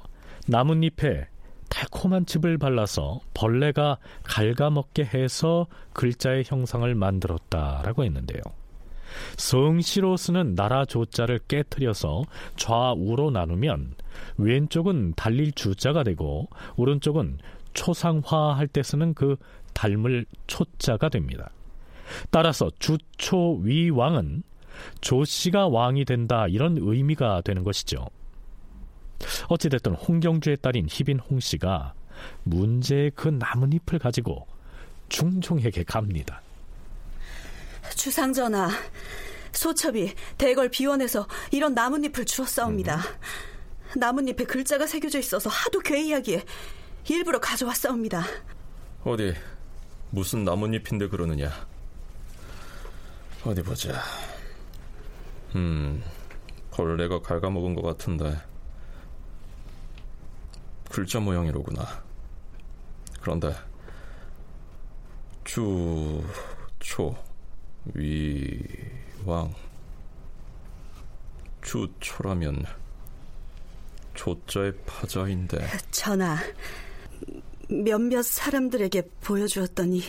[0.47, 1.27] 나뭇잎에
[1.69, 8.41] 달콤한 즙을 발라서 벌레가 갉아먹게 해서 글자의 형상을 만들었다라고 했는데요.
[9.37, 12.23] 성시로 쓰는 나라 조자를 깨뜨려서
[12.55, 13.95] 좌우로 나누면
[14.37, 17.37] 왼쪽은 달릴 주자가 되고 오른쪽은
[17.73, 19.35] 초상화 할 때 쓰는 그
[19.73, 21.51] 닮을 초자가 됩니다.
[22.31, 24.43] 따라서 주초위왕은
[25.01, 28.07] 조 씨가 왕이 된다 이런 의미가 되는 것이죠.
[29.47, 31.93] 어찌됐든 홍경주의 딸인 희빈 홍 씨가
[32.43, 34.47] 문제의 그 나뭇잎을 가지고
[35.09, 36.41] 중종에게 갑니다.
[37.95, 38.69] 주상전하,
[39.51, 42.97] 소첩이 대걸 비원에서 이런 나뭇잎을 주었사옵니다.
[42.97, 43.99] 음.
[43.99, 46.43] 나뭇잎에 글자가 새겨져 있어서 하도 괴이하기에
[47.09, 48.23] 일부러 가져왔사옵니다.
[49.03, 49.33] 어디
[50.09, 51.51] 무슨 나뭇잎인데 그러느냐?
[53.45, 54.01] 어디 보자.
[55.55, 56.03] 음,
[56.71, 58.35] 벌레가 갉아먹은 것 같은데
[60.89, 62.03] 글자 모양이로구나.
[63.21, 63.53] 그런데
[65.43, 66.23] 주,
[66.79, 67.15] 초,
[67.93, 68.61] 위,
[69.25, 69.53] 왕
[71.63, 72.63] 주 초라면
[74.13, 76.37] 조자의 파자인데 전하
[77.67, 80.03] 몇몇 사람들에게 보여주었더니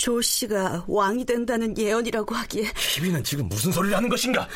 [0.00, 4.48] 조 씨가 왕이 된다는 예언이라고 하기에 희비는 지금 무슨 소리를 하는 것인가?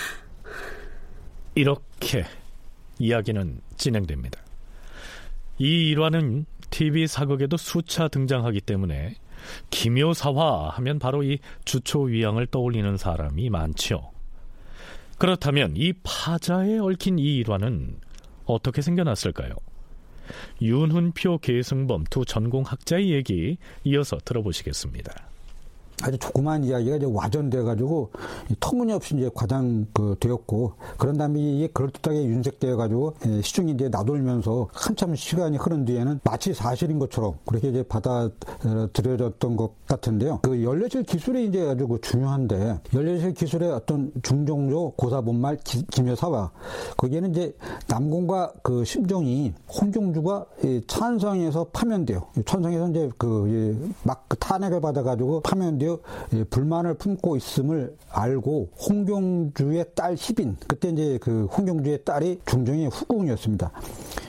[1.54, 2.24] 이렇게
[2.98, 4.40] 이야기는 진행됩니다.
[5.58, 9.16] 이 일화는 TV 사극에도 수차 등장하기 때문에
[9.68, 14.12] 기묘사화 하면 바로 이 주초위양을 떠올리는 사람이 많죠.
[15.18, 18.00] 그렇다면 이 파자에 얽힌 이 일화는
[18.46, 19.52] 어떻게 생겨났을까요?
[20.62, 25.33] 윤훈표, 계승범 두 전공학자의 얘기 이어서 들어보시겠습니다.
[26.02, 28.10] 아주 조그마한 이야기가 이제 와전돼가지고
[28.60, 35.14] 터무니없이 이제 과장 그 되었고 그런 다음에 이게 그럴듯하게 윤색되어가지고 예, 시중에 이제 나돌면서 한참
[35.14, 40.40] 시간이 흐른 뒤에는 마치 사실인 것처럼 그렇게 이제 받아들여졌던 것 같은데요.
[40.42, 45.58] 그 연례실 기술이 이제 아주 그 중요한데 연례실 기술의 어떤 중종조 고사본말
[45.90, 46.50] 김여사와
[46.96, 47.56] 거기에는 이제
[47.88, 50.46] 남공과 그 심정이 홍종주가
[50.86, 52.26] 찬성에서 파면돼요.
[52.44, 55.98] 천성에서 이제 그막 그 탄핵을 받아가지고 파면되어 오히려
[56.32, 63.70] 예, 불만을 품고 있음을 알고 홍경주의 딸 희빈 그때 이제 그 홍경주의 딸이 중종의 후궁이었습니다.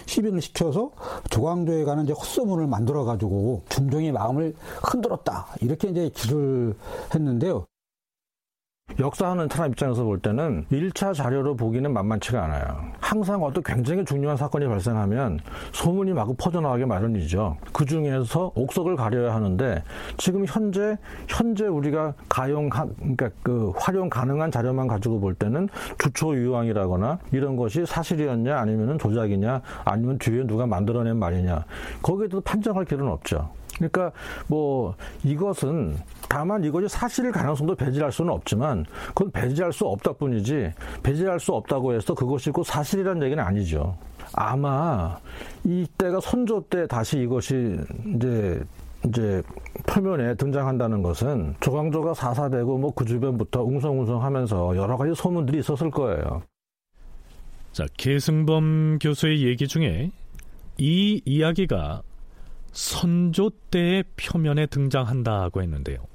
[0.08, 0.92] 희빈을 시켜서
[1.30, 4.54] 조광조에 가는 이제 헛소문을 만들어 가지고 중종의 마음을
[4.84, 6.76] 흔들었다 이렇게 이제 기술을
[7.14, 7.66] 했는데요.
[8.98, 12.86] 역사하는 사람 입장에서 볼 때는 1차 자료로 보기는 만만치가 않아요.
[13.02, 15.40] 항상 어떤 굉장히 중요한 사건이 발생하면
[15.74, 17.58] 소문이 마구 퍼져나가게 마련이죠.
[17.74, 19.84] 그 중에서 옥석을 가려야 하는데
[20.18, 25.68] 지금 현재 현재 우리가 가용 그러니까 그 활용 가능한 자료만 가지고 볼 때는
[25.98, 31.66] 주초 유황이라거나 이런 것이 사실이었냐 아니면은 조작이냐 아니면 뒤에 누가 만들어낸 말이냐
[32.02, 33.50] 거기에 도 판정할 길은 없죠.
[33.76, 34.12] 그러니까
[34.48, 35.98] 뭐 이것은
[36.30, 40.72] 다만 이것이 사실일 가능성도 배제할 수는 없지만 그건 배제할 수 없다 뿐이지
[41.04, 43.98] 배제할 수 없다고 해서 그것이 꼭 사실이라는 얘기는 아니죠.
[44.34, 45.18] 아마
[45.64, 47.78] 이때가 선조 때 다시 이것이
[48.16, 48.62] 이제
[49.08, 49.42] 이제
[49.86, 56.42] 표면에 등장한다는 것은 조광조가 사사되고 뭐 그 주변부터 웅성웅성하면서 여러 가지 소문들이 있었을 거예요.
[57.72, 60.12] 자, 계승범 교수의 얘기 중에
[60.78, 62.02] 이 이야기가
[62.76, 66.06] 선조 때의 표면에 등장한다고 했는데요.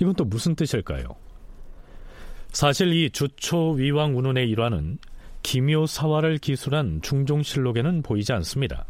[0.00, 1.04] 이건 또 무슨 뜻일까요?
[2.48, 4.98] 사실 이 주초 위왕 운운의 일화는
[5.42, 8.86] 기묘사화를 기술한 중종실록에는 보이지 않습니다.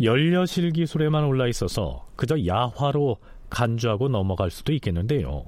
[0.00, 3.16] 연려실 기술에만 올라 있어서 그저 야화로
[3.50, 5.46] 간주하고 넘어갈 수도 있겠는데요.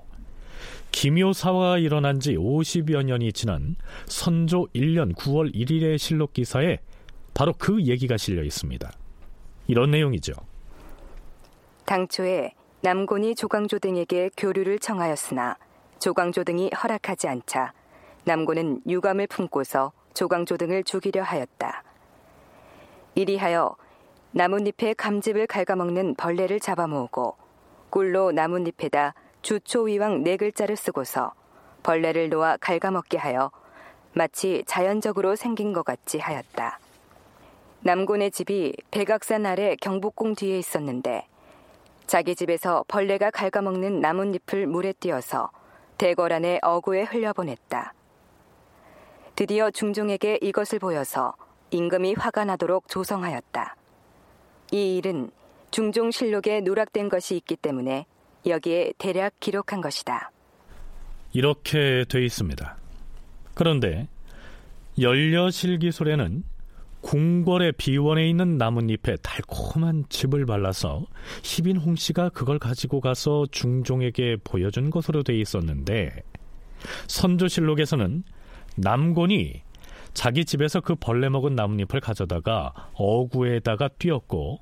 [0.91, 3.77] 기묘사화가 일어난 지 50여 년이 지난
[4.07, 6.79] 선조 1년 9월 1일의 실록 기사에
[7.35, 8.91] 바로 그 얘기가 실려 있습니다.
[9.71, 10.33] 이런 내용이죠.
[11.85, 15.59] 당초에 남곤이 조광조 등에게 교류를 청하였으나
[16.01, 17.73] 조광조 등이 허락하지 않자
[18.25, 21.85] 남곤은 유감을 품고서 조광조 등을 죽이려 하였다.
[23.15, 23.77] 이리하여
[24.33, 27.37] 나뭇잎에 감즙을 갉아먹는 벌레를 잡아모으고
[27.91, 31.33] 꿀로 나뭇잎에다 주초위왕 네 글자를 쓰고서
[31.85, 33.53] 벌레를 놓아 갉아먹게 하여
[34.15, 36.80] 마치 자연적으로 생긴 것 같이 하였다.
[37.83, 41.27] 남곤의 집이 백악산 아래 경복궁 뒤에 있었는데
[42.07, 45.51] 자기 집에서 벌레가 갉아먹는 나뭇잎을 물에 띄어서
[45.97, 47.95] 대궐 안에 어구에 흘려보냈다.
[49.35, 51.35] 드디어 중종에게 이것을 보여서
[51.71, 53.77] 임금이 화가 나도록 조성하였다.
[54.73, 55.31] 이 일은
[55.71, 58.07] 중종실록에 누락된 것이 있기 때문에
[58.45, 60.31] 여기에 대략 기록한 것이다.
[61.33, 62.77] 이렇게 돼 있습니다.
[63.55, 64.09] 그런데
[64.99, 66.45] 연려실기술에는
[67.03, 71.07] 궁궐의 비원에 있는 나뭇잎에 달콤한 즙을 발라서
[71.43, 76.23] 희빈홍 씨가 그걸 가지고 가서 중종에게 보여준 것으로 돼 있었는데
[77.09, 78.23] 선조실록에서는
[78.77, 79.63] 남곤이
[80.13, 84.61] 자기 집에서 그 벌레 먹은 나뭇잎을 가져다가 어구에다가 띄었고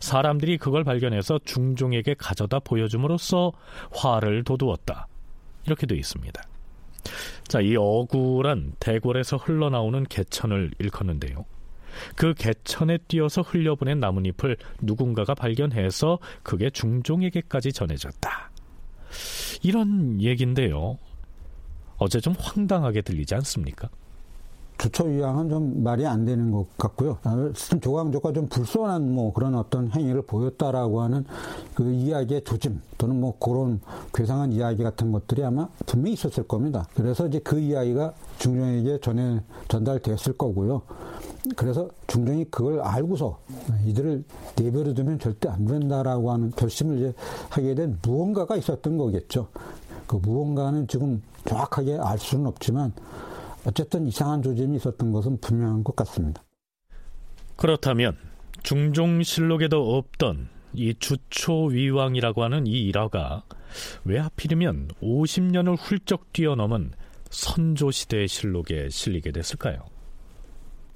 [0.00, 3.52] 사람들이 그걸 발견해서 중종에게 가져다 보여줌으로써
[3.92, 5.06] 화를 돋우었다.
[5.66, 6.42] 이렇게 되어 있습니다.
[7.46, 11.44] 자, 이 어구란 대궐에서 흘러나오는 개천을 일컫는데요.
[12.16, 18.50] 그 개천에 띄어서 흘려보낸 나뭇잎을 누군가가 발견해서 그게 중종에게까지 전해졌다.
[19.62, 20.98] 이런 얘긴데요.
[21.96, 23.88] 어제 좀 황당하게 들리지 않습니까?
[24.78, 27.18] 주초위왕은 좀 말이 안 되는 것 같고요.
[27.80, 31.24] 조광조가 좀 불손한 뭐 그런 어떤 행위를 보였다라고 하는
[31.74, 33.80] 그 이야기의 조짐 또는 뭐 그런
[34.14, 36.86] 괴상한 이야기 같은 것들이 아마 분명히 있었을 겁니다.
[36.94, 40.82] 그래서 이제 그 이야기가 중종에게 전해 전달됐을 거고요.
[41.56, 43.38] 그래서 중종이 그걸 알고서
[43.86, 44.24] 이들을
[44.56, 47.14] 내버려 두면 절대 안 된다라고 하는 결심을 이제
[47.48, 49.48] 하게 된 무언가가 있었던 거겠죠.
[50.06, 52.92] 그 무언가는 지금 정확하게 알 수는 없지만
[53.68, 56.42] 어쨌든 이상한 조짐이 있었던 것은 분명한 것 같습니다.
[57.56, 58.16] 그렇다면
[58.62, 63.44] 중종실록에도 없던 이 주초위왕이라고 하는 이 일화가
[64.04, 66.92] 왜 하필이면 50년을 훌쩍 뛰어넘은
[67.28, 69.84] 선조시대의 실록에 실리게 됐을까요?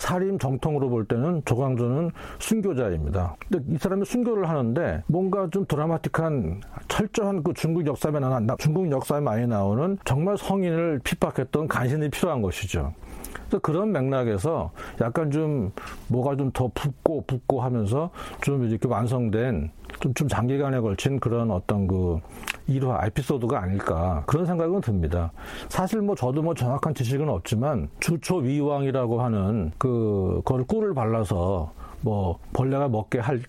[0.02, 3.36] 살림 정통으로 볼 때는 조광조는 순교자입니다.
[3.48, 9.20] 근데 이 사람이 순교를 하는데 뭔가 좀 드라마틱한 철저한 그 중국 역사에 나 중국 역사에
[9.20, 12.92] 많이 나오는 정말 성인을 핍박했던 간신이 필요한 것이죠.
[13.32, 15.70] 그래서 그런 맥락에서 약간 좀
[16.08, 18.10] 뭐가 좀 더 붓고 붓고 하면서
[18.42, 19.70] 좀 이렇게 완성된
[20.00, 22.20] 좀, 좀 장기간에 걸친 그런 어떤 그
[22.66, 25.32] 일화 에피소드가 아닐까 그런 생각은 듭니다.
[25.68, 32.38] 사실 뭐 저도 뭐 정확한 지식은 없지만 주초 위왕이라고 하는 그 그걸 꿀을 발라서 뭐
[32.52, 33.40] 벌레가 먹게 할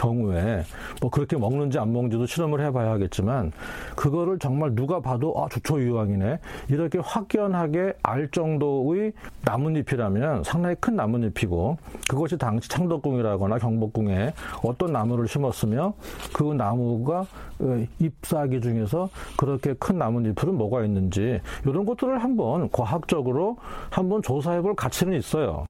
[0.00, 0.62] 경우에
[1.00, 3.52] 뭐 그렇게 먹는지 안 먹는지도 실험을 해봐야 하겠지만
[3.94, 6.38] 그거를 정말 누가 봐도 아 주초 유황이네
[6.68, 11.76] 이렇게 확연하게 알 정도의 나뭇잎이라면 상당히 큰 나뭇잎이고
[12.08, 14.32] 그것이 당시 창덕궁이라거나 경복궁에
[14.64, 15.92] 어떤 나무를 심었으며
[16.32, 17.26] 그 나무가
[17.58, 23.58] 어, 잎사귀 중에서 그렇게 큰 나뭇잎은 뭐가 있는지 이런 것들을 한번 과학적으로
[23.90, 25.66] 한번 조사해볼 가치는 있어요.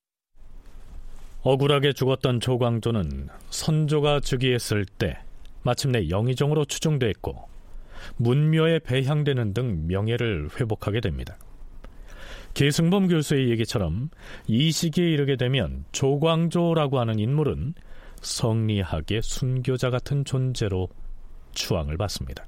[1.43, 5.19] 억울하게 죽었던 조광조는 선조가 즉위했을 때
[5.63, 7.49] 마침내 영의정으로 추정됐고
[8.17, 11.39] 문묘에 배향되는 등 명예를 회복하게 됩니다.
[12.55, 14.11] 계승범 교수의 얘기처럼
[14.47, 17.75] 이 시기에 이르게 되면 조광조라고 하는 인물은
[18.21, 20.89] 성리학의 순교자 같은 존재로
[21.53, 22.45] 추앙을 받습니다.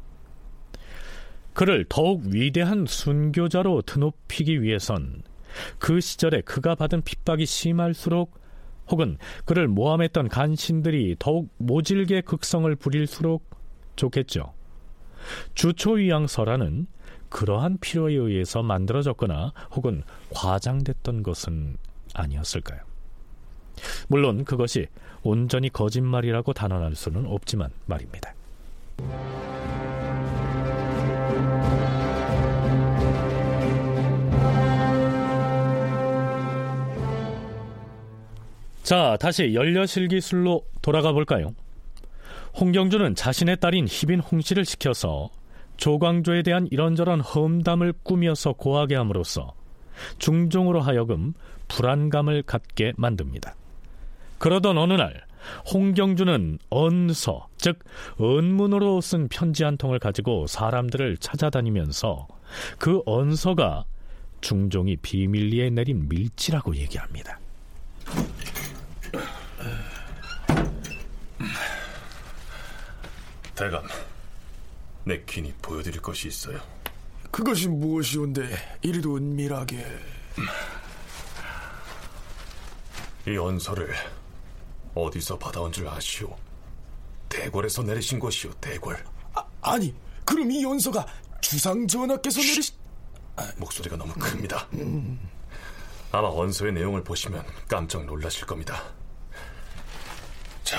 [1.55, 5.23] 그를 더욱 위대한 순교자로 드높이기 위해선
[5.79, 8.42] 그 시절에 그가 받은 핍박이 심할수록
[8.89, 13.45] 혹은 그를 모함했던 간신들이 더욱 모질게 극성을 부릴수록
[13.97, 14.53] 좋겠죠.
[15.55, 16.87] 주초위양설화는
[17.29, 20.03] 그러한 필요에 의해서 만들어졌거나 혹은
[20.35, 21.77] 과장됐던 것은
[22.15, 22.81] 아니었을까요?
[24.09, 24.89] 물론 그것이
[25.23, 28.35] 온전히 거짓말이라고 단언할 수는 없지만 말입니다.
[38.83, 41.55] 자, 다시 연려실기술로 돌아가 볼까요?
[42.59, 45.31] 홍경주는 자신의 딸인 희빈 홍씨를 시켜서
[45.77, 49.55] 조광조에 대한 이런저런 험담을 꾸며서 고하게 함으로써
[50.19, 51.33] 중종으로 하여금
[51.69, 53.55] 불안감을 갖게 만듭니다.
[54.39, 55.25] 그러던 어느 날
[55.73, 57.79] 홍경주는 언서, 즉
[58.19, 62.27] 언문으로 쓴 편지 한 통을 가지고 사람들을 찾아다니면서
[62.79, 63.85] 그 언서가
[64.41, 67.39] 중종이 비밀리에 내린 밀지라고 얘기합니다.
[73.55, 73.87] 대감,
[75.05, 76.61] 내 귀니 보여드릴 것이 있어요.
[77.31, 79.87] 그것이 무엇이온데 이리도 은밀하게
[83.29, 83.95] 이 언서를
[84.95, 86.37] 어디서 받아온 줄 아시오?
[87.29, 89.03] 대궐에서 내리신 것이오, 대궐.
[89.63, 89.95] 아, 니
[90.25, 91.07] 그럼 이 연서가
[91.41, 92.75] 주상 전하께서 내리신
[93.57, 94.67] 목소리가 너무 큽니다.
[96.11, 98.83] 아마 언서의 내용을 보시면 깜짝 놀라실 겁니다.
[100.65, 100.79] 자,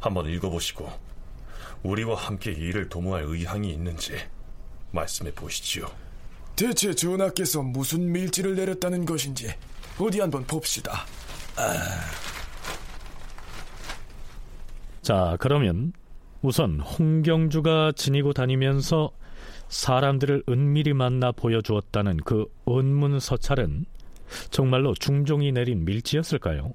[0.00, 0.90] 한번 읽어보시고
[1.84, 4.16] 우리와 함께 이 일을 도모할 의향이 있는지
[4.90, 5.86] 말씀해 보시지요.
[6.56, 9.52] 대체 전하께서 무슨 밀지를 내렸다는 것인지
[9.98, 11.04] 어디 한번 봅시다.
[11.56, 12.00] 아...
[15.02, 15.92] 자, 그러면
[16.40, 19.10] 우선 홍경주가 지니고 다니면서
[19.68, 23.84] 사람들을 은밀히 만나 보여주었다는 그 은문서찰은
[24.50, 26.72] 정말로 중종이 내린 밀지였을까요?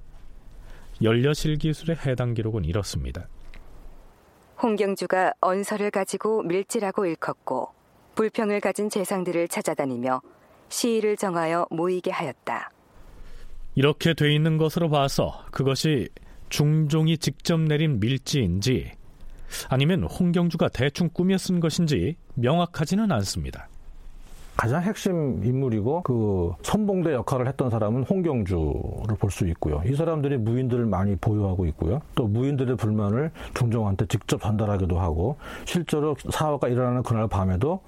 [1.02, 3.28] 연려실 기술의 해당 기록은 이렇습니다.
[4.62, 7.70] 홍경주가 언서를 가지고 밀지라고 일컫고
[8.16, 10.22] 불평을 가진 재상들을 찾아다니며
[10.68, 12.72] 시위를 정하여 모이게 하였다.
[13.76, 16.10] 이렇게 돼 있는 것으로 봐서 그것이
[16.50, 18.92] 중종이 직접 내린 밀지인지
[19.70, 23.70] 아니면 홍경주가 대충 꾸며 쓴 것인지 명확하지는 않습니다.
[24.60, 29.82] 가장 핵심 인물이고 그 선봉대 역할을 했던 사람은 홍경주를 볼 수 있고요.
[29.86, 32.02] 이 사람들이 무인들을 많이 보유하고 있고요.
[32.14, 37.80] 또 무인들의 불만을 중종한테 직접 전달하기도 하고 실제로 사화가 일어나는 그날 밤에도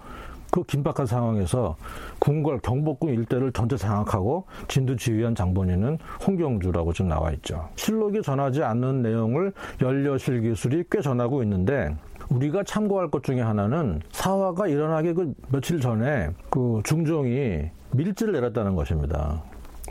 [0.50, 1.76] 그 긴박한 상황에서
[2.20, 7.68] 궁궐 경복궁 일대를 전체 장악하고 진두 지휘한 장본인은 홍경주라고 지금 나와 있죠.
[7.76, 9.52] 실록이 전하지 않는 내용을
[9.82, 11.96] 연려실 기술이 꽤 전하고 있는데
[12.32, 19.44] 우리가 참고할 것 중에 하나는 사화가 일어나기 그 며칠 전에 그 중종이 밀지를 내렸다는 것입니다.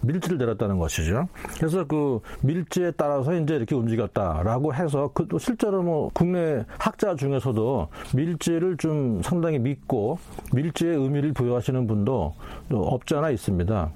[0.03, 1.29] 밀지를 내렸다는 것이죠.
[1.59, 8.79] 그래서 그 밀지에 따라서 이제 이렇게 움직였다라고 해서 그 실제로 뭐 국내 학자 중에서도 밀지를
[8.79, 10.19] 좀 상당히 믿고
[10.55, 12.35] 밀지의 의미를 부여하시는 분도
[12.71, 13.93] 없지 않아 있습니다.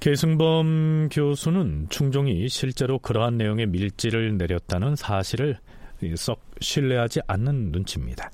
[0.00, 5.56] 계승범 교수는 충종이 실제로 그러한 내용의 밀지를 내렸다는 사실을
[6.16, 8.30] 썩 신뢰하지 않는 눈치입니다.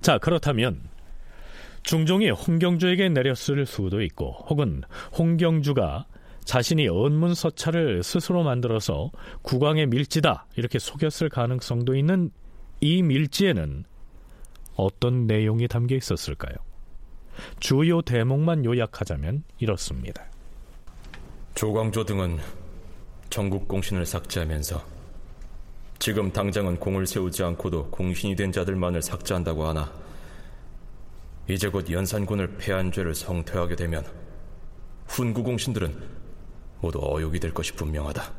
[0.00, 0.80] 자, 그렇다면
[1.82, 4.82] 중종이 홍경주에게 내렸을 수도 있고 혹은
[5.18, 6.06] 홍경주가
[6.44, 9.10] 자신이 언문 서찰을 스스로 만들어서
[9.42, 12.30] 국왕의 밀지다 이렇게 속였을 가능성도 있는
[12.80, 13.84] 이 밀지에는
[14.74, 16.54] 어떤 내용이 담겨 있었을까요?
[17.60, 20.24] 주요 대목만 요약하자면 이렇습니다.
[21.54, 22.38] 조광조 등은
[23.30, 24.91] 전국 공신을 삭제하면서
[26.02, 29.92] 지금 당장은 공을 세우지 않고도 공신이 된 자들만을 삭제한다고 하나
[31.48, 34.04] 이제 곧 연산군을 패한 죄를 성퇴하게 되면
[35.06, 35.96] 훈구 공신들은
[36.80, 38.32] 모두 어욕이 될 것이 분명하다.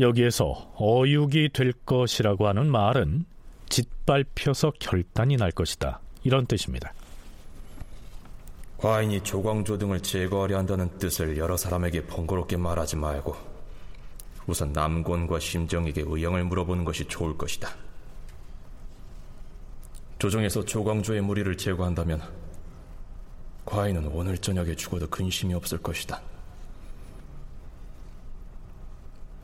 [0.00, 3.24] 여기에서 어육이 될 것이라고 하는 말은
[3.68, 6.00] 짓밟혀서 결단이 날 것이다.
[6.24, 6.92] 이런 뜻입니다.
[8.78, 13.51] 과인이 조광조 등을 제거하려 한다는 뜻을 여러 사람에게 번거롭게 말하지 말고
[14.46, 17.70] 우선 남곤과 심정에게 의형을 물어보는 것이 좋을 것이다.
[20.18, 22.22] 조정에서 조광조의 무리를 제거한다면
[23.64, 26.20] 과인은 오늘 저녁에 죽어도 근심이 없을 것이다.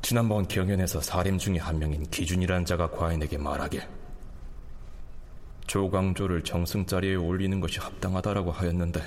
[0.03, 3.82] 지난번 경연에서 사림 중의 한 명인 기준이라는 자가 과인에게 말하길
[5.66, 9.03] 조광조를 정승 자리에 올리는 것이 합당하다라고 하였는데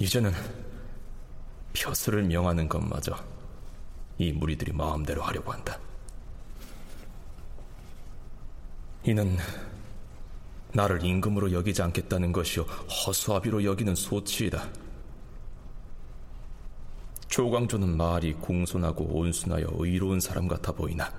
[0.00, 0.32] 이제는
[1.72, 3.14] 벼슬을 명하는 것마저
[4.18, 5.78] 이 무리들이 마음대로 하려고 한다.
[9.04, 9.36] 이는
[10.72, 14.68] 나를 임금으로 여기지 않겠다는 것이요 허수아비로 여기는 소치이다.
[17.28, 21.12] 조광조는 말이 공손하고 온순하여 의로운 사람 같아 보이나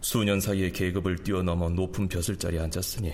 [0.00, 3.12] 수년 사이에 계급을 뛰어넘어 높은 벼슬자리에 앉았으니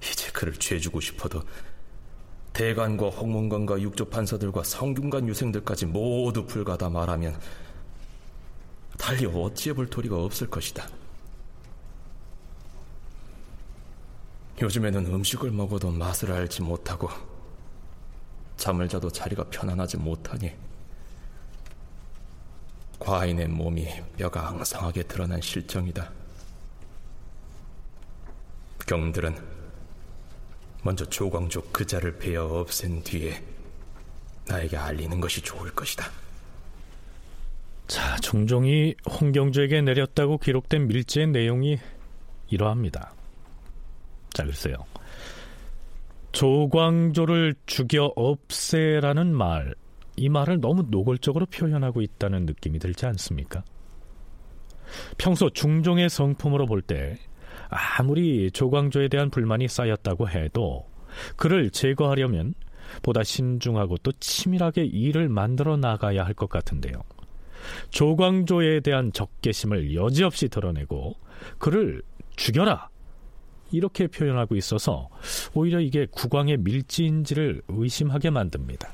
[0.00, 1.42] 이제 그를 죄주고 싶어도
[2.58, 7.40] 대관과 홍문관과 육조 판사들과 성균관 유생들까지 모두 불가다 말하면
[8.98, 10.88] 달리 어찌해 볼 도리가 없을 것이다.
[14.60, 17.08] 요즘에는 음식을 먹어도 맛을 알지 못하고
[18.56, 20.50] 잠을 자도 자리가 편안하지 못하니
[22.98, 23.86] 과인의 몸이
[24.16, 26.10] 뼈가 앙상하게 드러난 실정이다.
[28.84, 29.57] 경들은
[30.82, 33.42] 먼저 조광조 그자를 베어 없앤 뒤에
[34.46, 36.10] 나에게 알리는 것이 좋을 것이다.
[37.86, 41.78] 자, 종종이 홍경주에게 내렸다고 기록된 밀지의 내용이
[42.48, 43.14] 이러합니다.
[44.32, 44.76] 자, 글쎄요.
[46.32, 49.74] 조광조를 죽여 없애라는 말,
[50.16, 53.64] 이 말을 너무 노골적으로 표현하고 있다는 느낌이 들지 않습니까?
[55.16, 57.18] 평소 중종의 성품으로 볼 때
[57.70, 60.86] 아무리 조광조에 대한 불만이 쌓였다고 해도
[61.36, 62.54] 그를 제거하려면
[63.02, 67.02] 보다 신중하고 또 치밀하게 일을 만들어 나가야 할 것 같은데요.
[67.90, 71.16] 조광조에 대한 적개심을 여지없이 드러내고
[71.58, 72.02] 그를
[72.36, 72.88] 죽여라
[73.72, 75.10] 이렇게 표현하고 있어서
[75.52, 78.90] 오히려 이게 국왕의 밀지인지를 의심하게 만듭니다.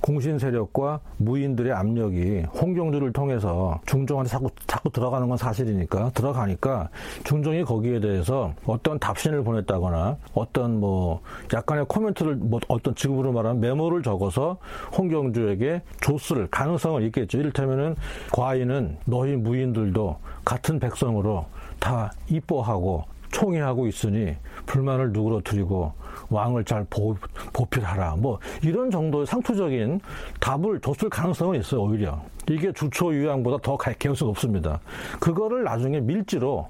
[0.00, 6.90] 공신 세력과 무인들의 압력이 홍경주를 통해서 중종한테 자꾸 자꾸 들어가는 건 사실이니까 들어가니까
[7.24, 11.20] 중종이 거기에 대해서 어떤 답신을 보냈다거나 어떤 뭐
[11.52, 14.58] 약간의 코멘트를 뭐 어떤 지금으로 말하면 메모를 적어서
[14.96, 17.38] 홍경주에게 줬을 가능성은 있겠죠.
[17.38, 17.96] 이를테면은
[18.32, 21.46] 과인은 너희 무인들도 같은 백성으로
[21.80, 24.34] 다 이뻐하고 총애하고 있으니
[24.66, 25.92] 불만을 누그러뜨리고
[26.30, 27.16] 왕을 잘 보,
[27.52, 28.16] 보필하라.
[28.16, 30.00] 뭐 이런 정도의 상투적인
[30.40, 31.82] 답을 줬을 가능성은 있어요.
[31.82, 34.80] 오히려 이게 주초 유양보다 더 개연성 없습니다.
[35.20, 36.68] 그거를 나중에 밀지로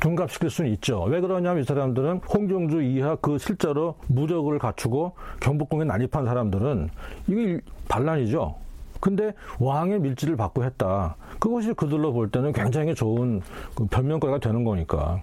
[0.00, 1.02] 둔갑시킬 수는 있죠.
[1.02, 6.88] 왜 그러냐면 이 사람들은 홍경주 이하 그 실제로 무력을 갖추고 경복궁에 난입한 사람들은
[7.26, 8.54] 이게 반란이죠.
[9.00, 11.16] 근데 왕의 밀지를 받고 했다.
[11.38, 13.40] 그것이 그들로 볼 때는 굉장히 좋은
[13.74, 15.20] 그 변명거리가 되는 거니까.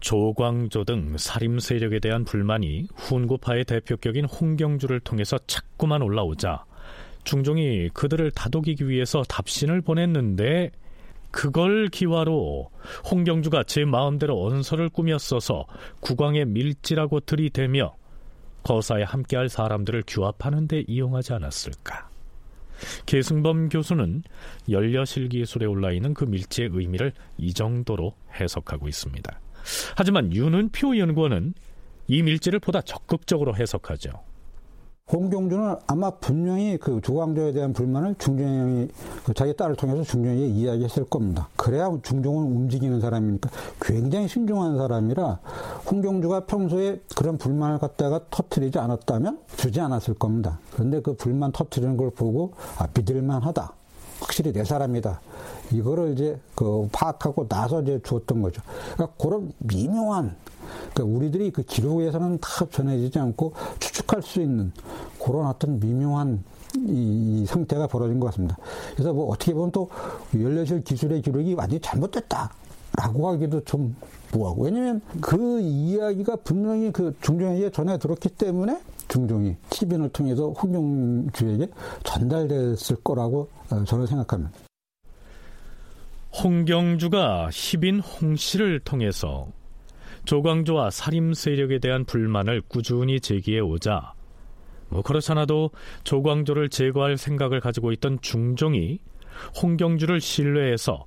[0.00, 6.64] 조광조 등 살림 세력에 대한 불만이 훈구파의 대표격인 홍경주를 통해서 자꾸만 올라오자
[7.24, 10.70] 중종이 그들을 다독이기 위해서 답신을 보냈는데
[11.30, 12.70] 그걸 기화로
[13.10, 14.50] 홍경주가 제 마음대로
[14.92, 15.66] 꾸며 써서
[16.00, 17.94] 국왕의 밀지라고 들이대며
[18.62, 22.10] 거사에 함께할 사람들을 규합하는 데 이용하지 않았을까.
[23.06, 24.22] 계승범 교수는
[24.68, 29.40] 열려실 기술에 올라 있는 그 밀지의 의미를 이 정도로 해석하고 있습니다.
[29.96, 31.54] 하지만 윤은표 연구원은
[32.08, 34.10] 이 밀지를 보다 적극적으로 해석하죠.
[35.12, 38.88] 홍경주는 아마 분명히 그 조광조에 대한 불만을 중종이
[39.24, 41.48] 그 자기 딸을 통해서 중종에게 이야기했을 겁니다.
[41.56, 43.50] 그래야 중종은 움직이는 사람이니까
[43.80, 45.40] 굉장히 신중한 사람이라
[45.90, 50.60] 홍경주가 평소에 그런 불만을 갖다가 터트리지 않았다면 주지 않았을 겁니다.
[50.72, 53.72] 그런데 그 불만 터트리는 걸 보고 아 믿을만하다.
[54.20, 55.20] 확실히 내 사람이다.
[55.72, 58.62] 이거를 이제 그 파악하고 나서 이제 주었던 거죠.
[58.94, 60.36] 그러니까 그런 미묘한
[60.92, 64.72] 그러니까 우리들이 그 기록에서는 다 전해지지 않고 추측할 수 있는
[65.22, 66.42] 그런 어떤 미묘한
[66.76, 68.56] 이, 이 상태가 벌어진 것 같습니다.
[68.94, 69.90] 그래서 뭐 어떻게 보면 또
[70.34, 72.50] 열려실 기술의 기록이 완전히 잘못됐다.
[72.96, 73.94] 라고 하기도 좀
[74.32, 74.64] 뭐하고.
[74.64, 81.68] 왜냐면 그 이야기가 분명히 그 중종에게 전해 들었기 때문에 중종이 티빈을 통해서 홍경주에게
[82.04, 84.69] 전달됐을 거라고 어, 저는 생각합니다.
[86.32, 89.48] 홍경주가 희빈 홍씨를 통해서
[90.24, 94.14] 조광조와 살림 세력에 대한 불만을 꾸준히 제기해 오자
[94.88, 95.70] 뭐 그렇잖아도
[96.04, 98.98] 조광조를 제거할 생각을 가지고 있던 중종이
[99.62, 101.04] 홍경주를 신뢰해서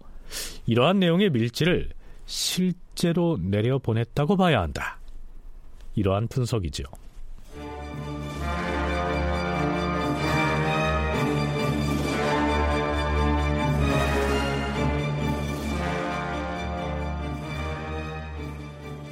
[0.66, 1.90] 이러한 내용의 밀지를
[2.26, 5.00] 실제로 내려보냈다고 봐야 한다.
[5.96, 6.84] 이러한 분석이죠.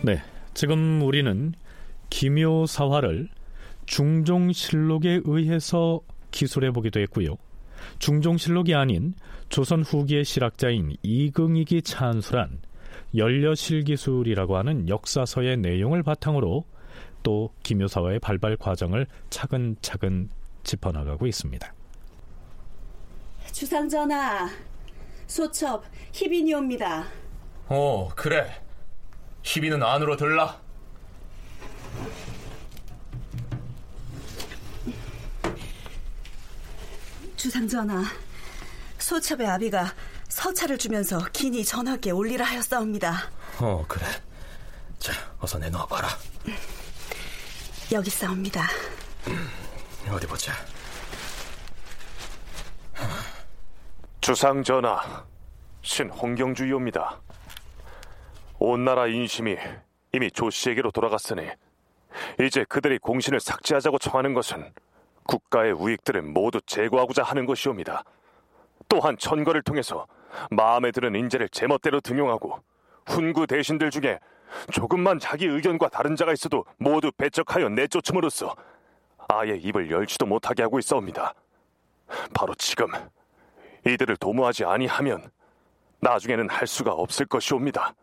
[0.03, 0.19] 네,
[0.55, 1.53] 지금 우리는
[2.09, 3.29] 기묘사화를
[3.85, 7.35] 중종실록에 의해서 기술해 보기도 했고요.
[7.99, 9.13] 중종실록이 아닌
[9.49, 12.61] 조선 후기의 실학자인 이긍익이 찬술한
[13.15, 16.65] 연려실 기술이라고 하는 역사서의 내용을 바탕으로
[17.21, 20.29] 또 기묘사화의 발발 과정을 차근차근
[20.63, 21.73] 짚어나가고 있습니다.
[23.51, 24.49] 주상전하,
[25.27, 27.05] 소첩 희빈이 옵니다.
[27.67, 28.61] 어, 그래.
[29.43, 30.59] 희빈은 안으로 들라.
[37.35, 38.03] 주상전하,
[38.99, 39.93] 소첩의 아비가
[40.29, 43.31] 서차를 주면서 긴히 전하께 올리라 하였사옵니다.
[43.59, 44.05] 어, 그래.
[44.99, 46.07] 자, 어서 내놓아봐라.
[47.91, 48.67] 여기 싸웁니다.
[50.09, 50.53] 어디 보자.
[54.21, 55.25] 주상 전하,
[55.81, 57.19] 신 홍경주이옵니다.
[58.63, 59.57] 온 나라 인심이
[60.13, 61.49] 이미 조 씨에게로 돌아갔으니
[62.39, 64.71] 이제 그들이 공신을 삭제하자고 청하는 것은
[65.23, 68.03] 국가의 우익들을 모두 제거하고자 하는 것이옵니다.
[68.87, 70.05] 또한 천거를 통해서
[70.51, 72.59] 마음에 드는 인재를 제멋대로 등용하고
[73.07, 74.19] 훈구 대신들 중에
[74.71, 78.55] 조금만 자기 의견과 다른 자가 있어도 모두 배척하여 내쫓음으로써
[79.27, 81.33] 아예 입을 열지도 못하게 하고 있사옵니다.
[82.35, 82.91] 바로 지금
[83.87, 85.31] 이들을 도모하지 아니하면
[86.01, 87.95] 나중에는 할 수가 없을 것이옵니다.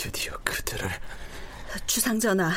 [0.00, 0.88] 드디어 그들을
[1.86, 2.50] 주상전하,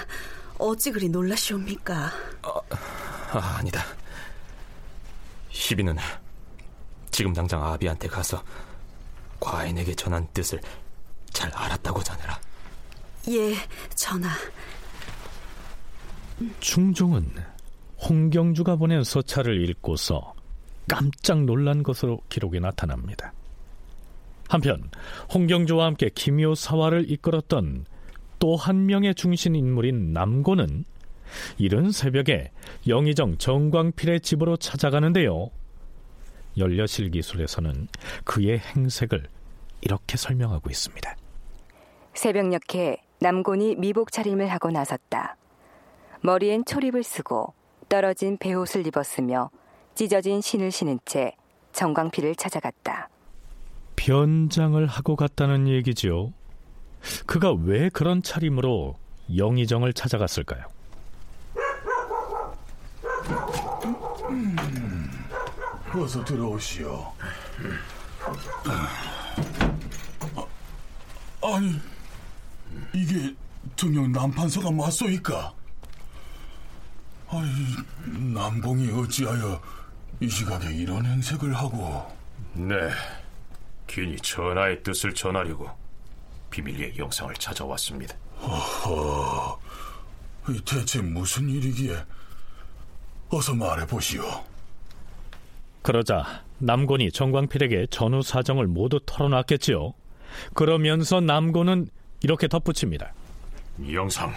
[0.58, 2.10] 어찌 그리 놀라시옵니까?
[2.42, 3.84] 아, 아니다.
[5.50, 5.98] 희비는
[7.12, 8.42] 지금 당장 아비한테 가서
[9.42, 10.62] 과인에게 전한 뜻을
[11.34, 12.40] 잘 알았다고 전해라.
[13.28, 13.56] 예,
[13.94, 14.30] 전하.
[16.62, 17.30] 충종은
[18.00, 20.34] 홍경주가 보낸 서찰을 읽고서
[20.88, 23.34] 깜짝 놀란 것으로 기록이 나타납니다.
[24.54, 24.92] 한편
[25.34, 27.86] 홍경주와 함께 기묘사화를 이끌었던
[28.38, 30.86] 또 한 명의 중심 인물인 남고는
[31.58, 32.52] 이른 새벽에
[32.88, 35.50] 영의정 정광필의 집으로 찾아가는데요.
[36.60, 37.88] 연려실 기술에서는
[38.26, 39.24] 그의 행색을
[39.82, 41.16] 이렇게 설명하고 있습니다.
[42.14, 45.36] 새벽녘에 남곤이 미복 차림을 하고 나섰다.
[46.22, 47.56] 머리엔 초립을 쓰고
[47.90, 49.50] 떨어진 배옷을 입었으며
[49.96, 51.32] 찢어진 신을 신은 채
[51.72, 53.10] 정광필을 찾아갔다.
[53.96, 56.34] 변장을 하고 갔다는 얘기지요.
[57.26, 58.96] 그가 왜 그런 차림으로
[59.36, 60.66] 영의정을 찾아갔을까요?
[64.30, 65.10] 음,
[65.94, 67.14] 어서 들어오시오.
[68.66, 70.46] 아,
[71.42, 71.80] 아니,
[72.94, 73.36] 이게
[73.76, 75.54] 등용 남판서가 맞소이까?
[77.30, 79.62] 아니, 남봉이 어찌하여
[80.20, 82.06] 이 시각에 이런 행색을 하고?
[82.54, 82.76] 네,
[83.94, 85.70] 괜히 전하의 뜻을 전하려고
[86.50, 88.16] 비밀리에 영상을 찾아왔습니다.
[88.40, 89.60] 어허,
[90.66, 92.04] 대체 무슨 일이기에?
[93.30, 94.24] 어서 말해보시오.
[95.84, 99.94] 그러자 남곤이 정광필에게 전후 사정을 모두 털어놨겠지요.
[100.56, 101.88] 그러면서 남곤은
[102.24, 103.14] 이렇게 덧붙입니다.
[103.80, 104.34] 이 영상,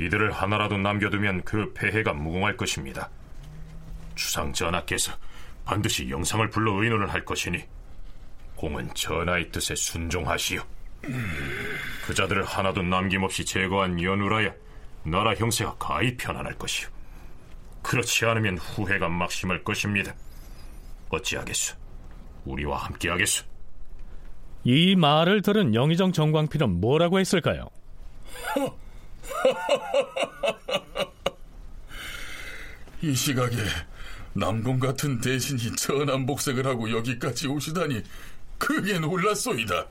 [0.00, 3.10] 이들을 하나라도 남겨두면 그 폐해가 무궁할 것입니다.
[4.16, 5.12] 주상 전하께서
[5.64, 7.62] 반드시 영상을 불러 의논을 할 것이니
[8.56, 10.60] 공은 전하의 뜻에 순종하시오.
[12.06, 14.52] 그 자들을 하나도 남김없이 제거한 연후라야
[15.04, 16.88] 나라 형세가 가히 편안할 것이오.
[17.82, 20.14] 그렇지 않으면 후회가 막심할 것입니다.
[21.10, 21.76] 어찌하겠소?
[22.44, 23.44] 우리와 함께하겠소?
[24.64, 27.68] 이 말을 들은 영의정 정광필은 뭐라고 했을까요?
[33.02, 33.54] 이 시각에
[34.32, 38.02] 남공 같은 대신이 천한 복색을 하고 여기까지 오시다니
[38.58, 39.86] 크게 놀랐소이다.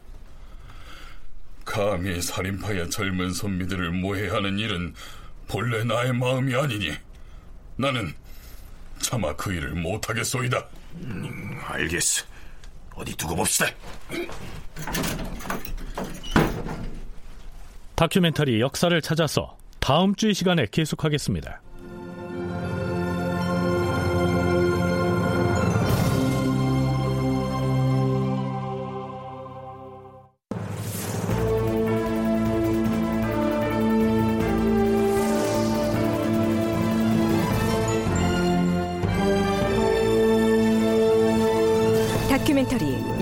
[1.66, 4.94] 감히 살인파야 젊은 선비들을 모해하는 일은
[5.48, 6.94] 본래 나의 마음이 아니니
[7.76, 8.14] 나는
[9.00, 10.66] 차마 그 일을 못하겠소이다.
[10.96, 12.26] 음, 알겠어.
[12.96, 13.68] 어디 두고 봅시다.
[17.96, 21.62] 다큐멘터리 역사를 찾아서 다음 주이 시간에 계속하겠습니다.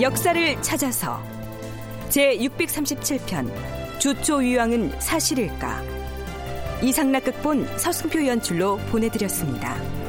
[0.04, 1.18] 역사를 찾아서
[2.10, 3.50] 제 637편
[3.98, 5.82] 주초위왕은 사실일까
[6.82, 10.03] 이상락 극본 서승표 연출로 보내드렸습니다.